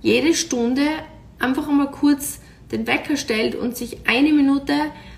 jede 0.00 0.34
Stunde 0.34 0.86
einfach 1.38 1.68
einmal 1.68 1.90
kurz 1.90 2.40
den 2.72 2.86
Wecker 2.86 3.16
stellt 3.16 3.54
und 3.54 3.76
sich 3.76 4.08
eine 4.08 4.32
Minute 4.32 4.74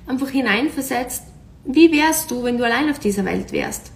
einfach 0.07 0.29
hineinversetzt, 0.29 1.25
wie 1.65 1.93
wärst 1.93 2.31
du, 2.31 2.43
wenn 2.43 2.59
du 2.59 2.65
allein 2.65 2.91
auf 2.91 2.99
dieser 2.99 3.25
Welt 3.25 3.53
wärst? 3.53 3.93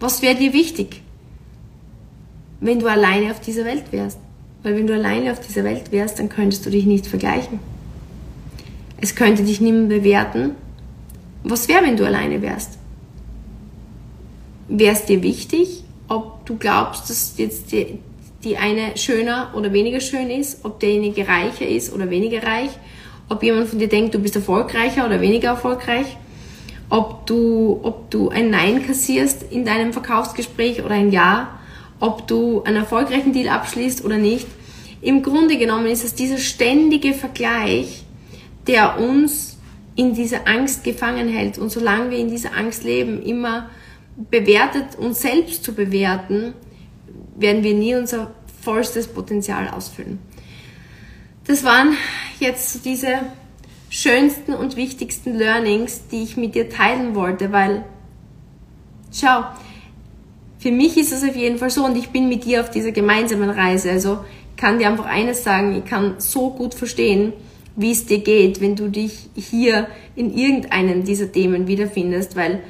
Was 0.00 0.22
wäre 0.22 0.34
dir 0.34 0.52
wichtig, 0.52 1.02
wenn 2.60 2.78
du 2.78 2.86
alleine 2.86 3.30
auf 3.30 3.40
dieser 3.40 3.64
Welt 3.64 3.92
wärst? 3.92 4.18
Weil 4.62 4.76
wenn 4.76 4.86
du 4.86 4.94
alleine 4.94 5.32
auf 5.32 5.40
dieser 5.40 5.64
Welt 5.64 5.92
wärst, 5.92 6.18
dann 6.18 6.28
könntest 6.28 6.64
du 6.64 6.70
dich 6.70 6.86
nicht 6.86 7.06
vergleichen. 7.06 7.58
Es 9.00 9.14
könnte 9.14 9.42
dich 9.42 9.60
niemand 9.60 9.88
bewerten. 9.88 10.52
Was 11.42 11.68
wäre, 11.68 11.84
wenn 11.84 11.96
du 11.96 12.06
alleine 12.06 12.40
wärst? 12.40 12.78
Wäre 14.68 14.94
es 14.94 15.04
dir 15.04 15.22
wichtig, 15.22 15.82
ob 16.08 16.46
du 16.46 16.56
glaubst, 16.56 17.10
dass 17.10 17.34
jetzt 17.36 17.72
die, 17.72 17.98
die 18.44 18.56
eine 18.56 18.96
schöner 18.96 19.52
oder 19.54 19.72
weniger 19.72 20.00
schön 20.00 20.30
ist, 20.30 20.64
ob 20.64 20.78
derjenige 20.78 21.26
reicher 21.26 21.66
ist 21.66 21.92
oder 21.92 22.10
weniger 22.10 22.42
reich, 22.44 22.70
ob 23.28 23.42
jemand 23.42 23.68
von 23.68 23.78
dir 23.78 23.88
denkt, 23.88 24.14
du 24.14 24.18
bist 24.18 24.36
erfolgreicher 24.36 25.06
oder 25.06 25.20
weniger 25.20 25.50
erfolgreich, 25.50 26.16
ob 26.90 27.26
du, 27.26 27.80
ob 27.82 28.10
du 28.10 28.28
ein 28.28 28.50
Nein 28.50 28.86
kassierst 28.86 29.44
in 29.50 29.64
deinem 29.64 29.92
Verkaufsgespräch 29.92 30.84
oder 30.84 30.94
ein 30.94 31.10
Ja, 31.10 31.58
ob 32.00 32.26
du 32.26 32.62
einen 32.64 32.76
erfolgreichen 32.76 33.32
Deal 33.32 33.48
abschließt 33.48 34.04
oder 34.04 34.18
nicht. 34.18 34.46
Im 35.00 35.22
Grunde 35.22 35.56
genommen 35.56 35.86
ist 35.86 36.04
es 36.04 36.14
dieser 36.14 36.38
ständige 36.38 37.14
Vergleich, 37.14 38.04
der 38.66 38.98
uns 38.98 39.58
in 39.94 40.14
dieser 40.14 40.46
Angst 40.46 40.84
gefangen 40.84 41.28
hält. 41.28 41.58
Und 41.58 41.70
solange 41.70 42.10
wir 42.10 42.18
in 42.18 42.28
dieser 42.28 42.56
Angst 42.56 42.84
leben, 42.84 43.22
immer 43.22 43.70
bewertet, 44.30 44.96
uns 44.98 45.22
selbst 45.22 45.64
zu 45.64 45.74
bewerten, 45.74 46.54
werden 47.36 47.62
wir 47.62 47.74
nie 47.74 47.94
unser 47.94 48.32
vollstes 48.62 49.06
Potenzial 49.06 49.68
ausfüllen. 49.68 50.18
Das 51.46 51.64
waren 51.64 51.96
jetzt 52.38 52.84
diese 52.84 53.20
schönsten 53.90 54.54
und 54.54 54.76
wichtigsten 54.76 55.34
Learnings, 55.34 56.06
die 56.10 56.22
ich 56.22 56.36
mit 56.36 56.54
dir 56.54 56.70
teilen 56.70 57.14
wollte, 57.14 57.50
weil, 57.52 57.84
schau, 59.12 59.44
für 60.58 60.70
mich 60.70 60.96
ist 60.96 61.12
es 61.12 61.24
auf 61.28 61.34
jeden 61.34 61.58
Fall 61.58 61.70
so 61.70 61.84
und 61.84 61.96
ich 61.96 62.10
bin 62.10 62.28
mit 62.28 62.44
dir 62.44 62.60
auf 62.60 62.70
dieser 62.70 62.92
gemeinsamen 62.92 63.50
Reise. 63.50 63.90
Also 63.90 64.20
kann 64.56 64.78
dir 64.78 64.88
einfach 64.88 65.06
eines 65.06 65.42
sagen, 65.42 65.76
ich 65.76 65.84
kann 65.84 66.14
so 66.18 66.50
gut 66.50 66.74
verstehen, 66.74 67.32
wie 67.74 67.90
es 67.90 68.06
dir 68.06 68.18
geht, 68.18 68.60
wenn 68.60 68.76
du 68.76 68.88
dich 68.88 69.28
hier 69.34 69.88
in 70.14 70.32
irgendeinen 70.32 71.04
dieser 71.04 71.32
Themen 71.32 71.66
wiederfindest, 71.66 72.36
weil 72.36 72.60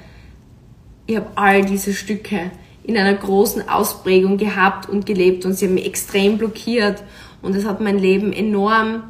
ich 1.07 1.16
habe 1.16 1.27
all 1.35 1.64
diese 1.64 1.93
Stücke 1.93 2.51
in 2.85 2.97
einer 2.97 3.14
großen 3.14 3.68
Ausprägung 3.68 4.39
gehabt 4.39 4.89
und 4.89 5.05
gelebt 5.05 5.45
und 5.45 5.53
sie 5.53 5.66
haben 5.66 5.75
mich 5.75 5.87
extrem 5.87 6.39
blockiert 6.39 7.03
und 7.43 7.55
es 7.55 7.64
hat 7.64 7.80
mein 7.80 7.99
Leben 7.99 8.32
enorm 8.32 9.03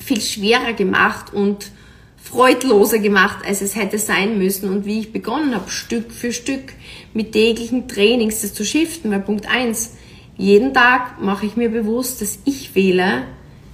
viel 0.00 0.20
schwerer 0.20 0.72
gemacht 0.72 1.32
und 1.32 1.70
freudloser 2.16 2.98
gemacht, 2.98 3.38
als 3.46 3.62
es 3.62 3.76
hätte 3.76 3.98
sein 3.98 4.38
müssen 4.38 4.68
und 4.70 4.84
wie 4.84 5.00
ich 5.00 5.12
begonnen 5.12 5.54
habe, 5.54 5.70
Stück 5.70 6.12
für 6.12 6.32
Stück 6.32 6.72
mit 7.14 7.32
täglichen 7.32 7.88
Trainings 7.88 8.42
das 8.42 8.54
zu 8.54 8.64
shiften, 8.64 9.10
weil 9.10 9.20
Punkt 9.20 9.48
eins 9.48 9.94
jeden 10.36 10.74
Tag 10.74 11.20
mache 11.20 11.46
ich 11.46 11.56
mir 11.56 11.70
bewusst, 11.70 12.20
dass 12.20 12.38
ich 12.44 12.74
wähle, 12.74 13.24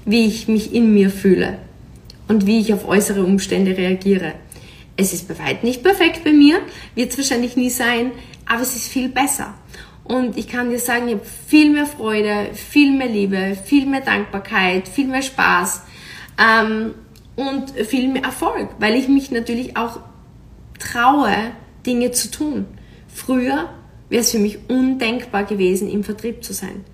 wie 0.04 0.26
ich 0.26 0.48
mich 0.48 0.72
in 0.72 0.92
mir 0.92 1.10
fühle 1.10 1.58
und 2.28 2.46
wie 2.46 2.60
ich 2.60 2.72
auf 2.72 2.86
äußere 2.86 3.24
Umstände 3.24 3.76
reagiere. 3.76 4.34
Es 4.96 5.12
ist 5.12 5.26
bei 5.28 5.38
weitem 5.38 5.68
nicht 5.68 5.82
perfekt 5.82 6.22
bei 6.24 6.32
mir, 6.32 6.60
wird 6.94 7.10
es 7.10 7.18
wahrscheinlich 7.18 7.56
nie 7.56 7.70
sein, 7.70 8.12
aber 8.46 8.62
es 8.62 8.76
ist 8.76 8.88
viel 8.88 9.08
besser. 9.08 9.54
Und 10.04 10.36
ich 10.36 10.48
kann 10.48 10.70
dir 10.70 10.78
sagen, 10.78 11.08
ich 11.08 11.14
habe 11.14 11.24
viel 11.46 11.70
mehr 11.70 11.86
Freude, 11.86 12.50
viel 12.52 12.92
mehr 12.92 13.08
Liebe, 13.08 13.56
viel 13.64 13.86
mehr 13.86 14.02
Dankbarkeit, 14.02 14.86
viel 14.86 15.06
mehr 15.06 15.22
Spaß 15.22 15.82
ähm, 16.38 16.94
und 17.36 17.70
viel 17.86 18.08
mehr 18.08 18.24
Erfolg, 18.24 18.68
weil 18.78 18.94
ich 18.94 19.08
mich 19.08 19.30
natürlich 19.30 19.76
auch 19.76 20.00
traue, 20.78 21.34
Dinge 21.86 22.10
zu 22.10 22.30
tun. 22.30 22.66
Früher 23.08 23.70
wäre 24.10 24.20
es 24.20 24.30
für 24.30 24.38
mich 24.38 24.58
undenkbar 24.68 25.44
gewesen, 25.44 25.88
im 25.88 26.04
Vertrieb 26.04 26.44
zu 26.44 26.52
sein, 26.52 26.84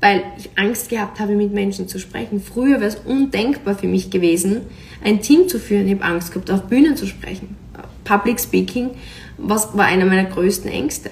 weil 0.00 0.22
ich 0.38 0.50
Angst 0.56 0.88
gehabt 0.88 1.20
habe, 1.20 1.34
mit 1.34 1.52
Menschen 1.52 1.86
zu 1.86 1.98
sprechen. 1.98 2.40
Früher 2.40 2.80
wäre 2.80 2.86
es 2.86 2.96
undenkbar 2.96 3.74
für 3.76 3.88
mich 3.88 4.10
gewesen, 4.10 4.62
ein 5.02 5.20
Team 5.20 5.48
zu 5.48 5.58
führen. 5.58 5.86
Ich 5.86 5.94
habe 5.94 6.04
Angst 6.04 6.32
gehabt, 6.32 6.50
auf 6.50 6.62
Bühnen 6.64 6.96
zu 6.96 7.06
sprechen. 7.06 7.56
Public 8.04 8.38
Speaking 8.38 8.90
was 9.38 9.76
war 9.76 9.86
einer 9.86 10.06
meiner 10.06 10.24
größten 10.24 10.70
Ängste. 10.70 11.10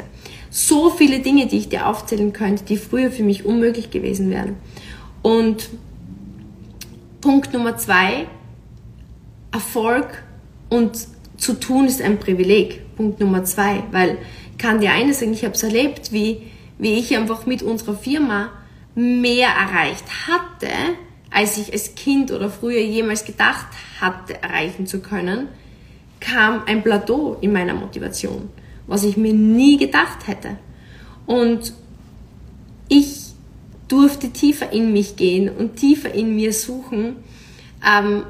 So 0.54 0.90
viele 0.90 1.20
Dinge, 1.20 1.46
die 1.46 1.56
ich 1.56 1.70
dir 1.70 1.86
aufzählen 1.86 2.34
könnte, 2.34 2.64
die 2.64 2.76
früher 2.76 3.10
für 3.10 3.22
mich 3.22 3.46
unmöglich 3.46 3.90
gewesen 3.90 4.28
wären. 4.28 4.56
Und 5.22 5.70
Punkt 7.22 7.54
Nummer 7.54 7.78
zwei, 7.78 8.26
Erfolg 9.50 10.22
und 10.68 11.08
zu 11.38 11.54
tun 11.54 11.86
ist 11.86 12.02
ein 12.02 12.18
Privileg. 12.18 12.82
Punkt 12.96 13.18
Nummer 13.18 13.44
zwei, 13.44 13.82
weil 13.92 14.18
ich 14.52 14.58
kann 14.58 14.80
dir 14.80 14.92
eines 14.92 15.20
sagen, 15.20 15.32
ich 15.32 15.44
habe 15.44 15.54
es 15.54 15.62
erlebt, 15.62 16.12
wie, 16.12 16.42
wie 16.76 16.98
ich 16.98 17.16
einfach 17.16 17.46
mit 17.46 17.62
unserer 17.62 17.94
Firma 17.94 18.50
mehr 18.94 19.48
erreicht 19.48 20.04
hatte, 20.28 20.68
als 21.30 21.56
ich 21.56 21.72
als 21.72 21.94
Kind 21.94 22.30
oder 22.30 22.50
früher 22.50 22.80
jemals 22.82 23.24
gedacht 23.24 23.68
hatte, 24.00 24.42
erreichen 24.42 24.86
zu 24.86 25.00
können 25.00 25.48
kam 26.22 26.62
ein 26.66 26.82
Plateau 26.82 27.36
in 27.40 27.52
meiner 27.52 27.74
Motivation, 27.74 28.48
was 28.86 29.04
ich 29.04 29.16
mir 29.16 29.32
nie 29.32 29.76
gedacht 29.76 30.26
hätte. 30.26 30.58
Und 31.26 31.72
ich 32.88 33.32
durfte 33.88 34.30
tiefer 34.30 34.72
in 34.72 34.92
mich 34.92 35.16
gehen 35.16 35.48
und 35.48 35.76
tiefer 35.76 36.12
in 36.14 36.34
mir 36.34 36.52
suchen, 36.52 37.16
ähm, 37.86 38.24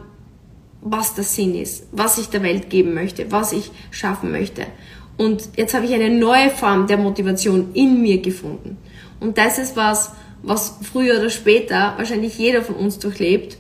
was 0.81 1.15
der 1.15 1.25
Sinn 1.25 1.55
ist, 1.55 1.87
was 1.93 2.19
ich 2.19 2.29
der 2.29 2.43
Welt 2.43 2.69
geben 2.69 2.95
möchte, 2.95 3.31
was 3.31 3.53
ich 3.53 3.71
schaffen 3.91 4.33
möchte. 4.33 4.67
Und 5.17 5.51
jetzt 5.57 5.75
habe 5.75 5.87
ich 5.87 5.95
eine 5.95 6.11
neue 6.11 6.51
Form 6.51 6.87
der 6.87 6.97
Motivation 6.97 7.71
in 7.75 8.03
mir 8.03 8.21
gefunden. 8.21 8.77
Und 9.21 9.39
das 9.39 9.59
ist 9.59 9.77
was, 9.77 10.13
was 10.43 10.79
früher 10.83 11.21
oder 11.21 11.31
später 11.31 11.95
wahrscheinlich 11.97 12.39
jeder 12.39 12.63
von 12.63 12.75
uns 12.75 12.99
durchlebt. 12.99 13.59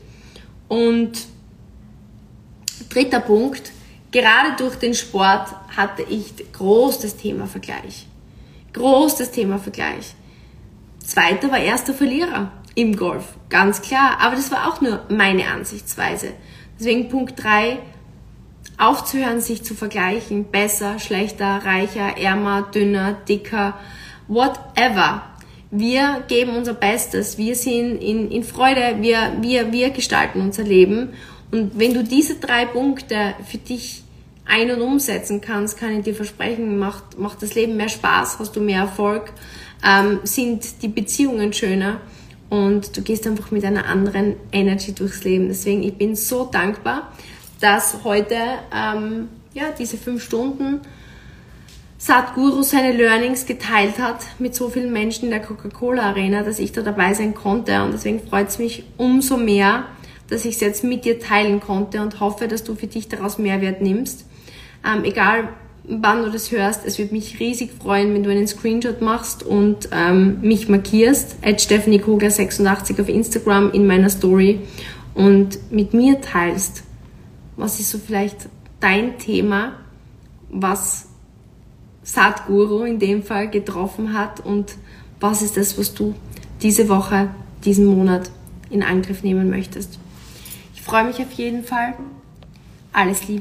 Und 0.68 1.12
dritter 2.88 3.20
Punkt, 3.20 3.71
gerade 4.12 4.54
durch 4.56 4.76
den 4.76 4.94
Sport 4.94 5.48
hatte 5.76 6.02
ich 6.02 6.32
groß 6.52 7.00
das 7.00 7.16
Thema 7.16 7.46
Vergleich. 7.46 8.06
Groß 8.72 9.16
das 9.16 9.32
Thema 9.32 9.58
Vergleich. 9.58 10.14
Zweiter 11.04 11.50
war 11.50 11.58
erster 11.58 11.92
Verlierer 11.92 12.52
im 12.74 12.96
Golf, 12.96 13.24
ganz 13.48 13.82
klar. 13.82 14.18
Aber 14.20 14.36
das 14.36 14.50
war 14.50 14.68
auch 14.68 14.80
nur 14.80 15.04
meine 15.08 15.48
Ansichtsweise. 15.48 16.28
Deswegen 16.78 17.08
Punkt 17.08 17.42
drei: 17.42 17.80
aufzuhören, 18.78 19.40
sich 19.40 19.64
zu 19.64 19.74
vergleichen. 19.74 20.44
Besser, 20.44 20.98
schlechter, 20.98 21.62
reicher, 21.64 22.16
ärmer, 22.16 22.62
dünner, 22.62 23.14
dicker, 23.28 23.78
whatever. 24.28 25.22
Wir 25.70 26.22
geben 26.28 26.54
unser 26.54 26.74
Bestes. 26.74 27.38
Wir 27.38 27.56
sind 27.56 27.96
in, 27.96 28.30
in 28.30 28.44
Freude. 28.44 28.98
Wir, 29.00 29.38
wir, 29.40 29.72
wir 29.72 29.90
gestalten 29.90 30.40
unser 30.40 30.64
Leben. 30.64 31.14
Und 31.52 31.78
wenn 31.78 31.94
du 31.94 32.02
diese 32.02 32.36
drei 32.36 32.64
Punkte 32.64 33.34
für 33.48 33.58
dich 33.58 34.02
ein- 34.46 34.70
und 34.70 34.80
umsetzen 34.80 35.40
kannst, 35.40 35.78
kann 35.78 35.98
ich 35.98 36.04
dir 36.04 36.14
versprechen, 36.14 36.78
macht, 36.78 37.18
macht 37.18 37.42
das 37.42 37.54
Leben 37.54 37.76
mehr 37.76 37.90
Spaß, 37.90 38.38
hast 38.38 38.56
du 38.56 38.60
mehr 38.60 38.80
Erfolg, 38.80 39.32
ähm, 39.86 40.20
sind 40.24 40.82
die 40.82 40.88
Beziehungen 40.88 41.52
schöner 41.52 42.00
und 42.48 42.96
du 42.96 43.02
gehst 43.02 43.26
einfach 43.26 43.50
mit 43.50 43.64
einer 43.64 43.86
anderen 43.86 44.36
Energy 44.50 44.92
durchs 44.92 45.24
Leben. 45.24 45.48
Deswegen, 45.48 45.82
ich 45.82 45.94
bin 45.94 46.16
so 46.16 46.46
dankbar, 46.46 47.12
dass 47.60 48.02
heute 48.02 48.36
ähm, 48.74 49.28
ja, 49.54 49.64
diese 49.78 49.98
fünf 49.98 50.24
Stunden 50.24 50.80
Sadhguru 51.98 52.62
seine 52.62 52.92
Learnings 52.92 53.46
geteilt 53.46 53.98
hat 53.98 54.24
mit 54.40 54.56
so 54.56 54.70
vielen 54.70 54.92
Menschen 54.92 55.26
in 55.26 55.30
der 55.30 55.40
Coca-Cola 55.40 56.02
Arena, 56.02 56.42
dass 56.42 56.58
ich 56.58 56.72
da 56.72 56.82
dabei 56.82 57.14
sein 57.14 57.34
konnte. 57.34 57.80
Und 57.84 57.92
deswegen 57.92 58.26
freut 58.26 58.48
es 58.48 58.58
mich 58.58 58.84
umso 58.96 59.36
mehr, 59.36 59.84
dass 60.32 60.46
ich 60.46 60.54
es 60.54 60.60
jetzt 60.60 60.82
mit 60.82 61.04
dir 61.04 61.20
teilen 61.20 61.60
konnte 61.60 62.00
und 62.00 62.18
hoffe, 62.18 62.48
dass 62.48 62.64
du 62.64 62.74
für 62.74 62.86
dich 62.86 63.08
daraus 63.08 63.36
Mehrwert 63.36 63.82
nimmst. 63.82 64.24
Ähm, 64.84 65.04
egal 65.04 65.50
wann 65.84 66.22
du 66.22 66.30
das 66.30 66.50
hörst, 66.50 66.86
es 66.86 66.98
würde 66.98 67.12
mich 67.12 67.38
riesig 67.38 67.72
freuen, 67.72 68.14
wenn 68.14 68.22
du 68.22 68.30
einen 68.30 68.46
Screenshot 68.46 69.02
machst 69.02 69.42
und 69.42 69.90
ähm, 69.92 70.40
mich 70.40 70.70
markierst, 70.70 71.36
at 71.42 71.60
Stephanie 71.60 71.98
Kogler 71.98 72.30
86 72.30 72.98
auf 72.98 73.08
Instagram 73.10 73.72
in 73.72 73.86
meiner 73.86 74.08
Story 74.08 74.60
und 75.14 75.58
mit 75.70 75.92
mir 75.92 76.20
teilst, 76.22 76.84
was 77.56 77.78
ist 77.78 77.90
so 77.90 77.98
vielleicht 77.98 78.48
dein 78.80 79.18
Thema, 79.18 79.74
was 80.50 81.08
Satguru 82.04 82.84
in 82.84 82.98
dem 82.98 83.22
Fall 83.22 83.50
getroffen 83.50 84.14
hat 84.14 84.40
und 84.40 84.76
was 85.20 85.42
ist 85.42 85.58
das, 85.58 85.76
was 85.78 85.92
du 85.92 86.14
diese 86.62 86.88
Woche, 86.88 87.28
diesen 87.64 87.84
Monat 87.84 88.30
in 88.70 88.82
Angriff 88.82 89.22
nehmen 89.22 89.50
möchtest. 89.50 89.98
Freue 90.84 91.04
mich 91.04 91.20
auf 91.20 91.32
jeden 91.32 91.62
Fall. 91.64 91.94
Alles 92.92 93.28
Liebe. 93.28 93.40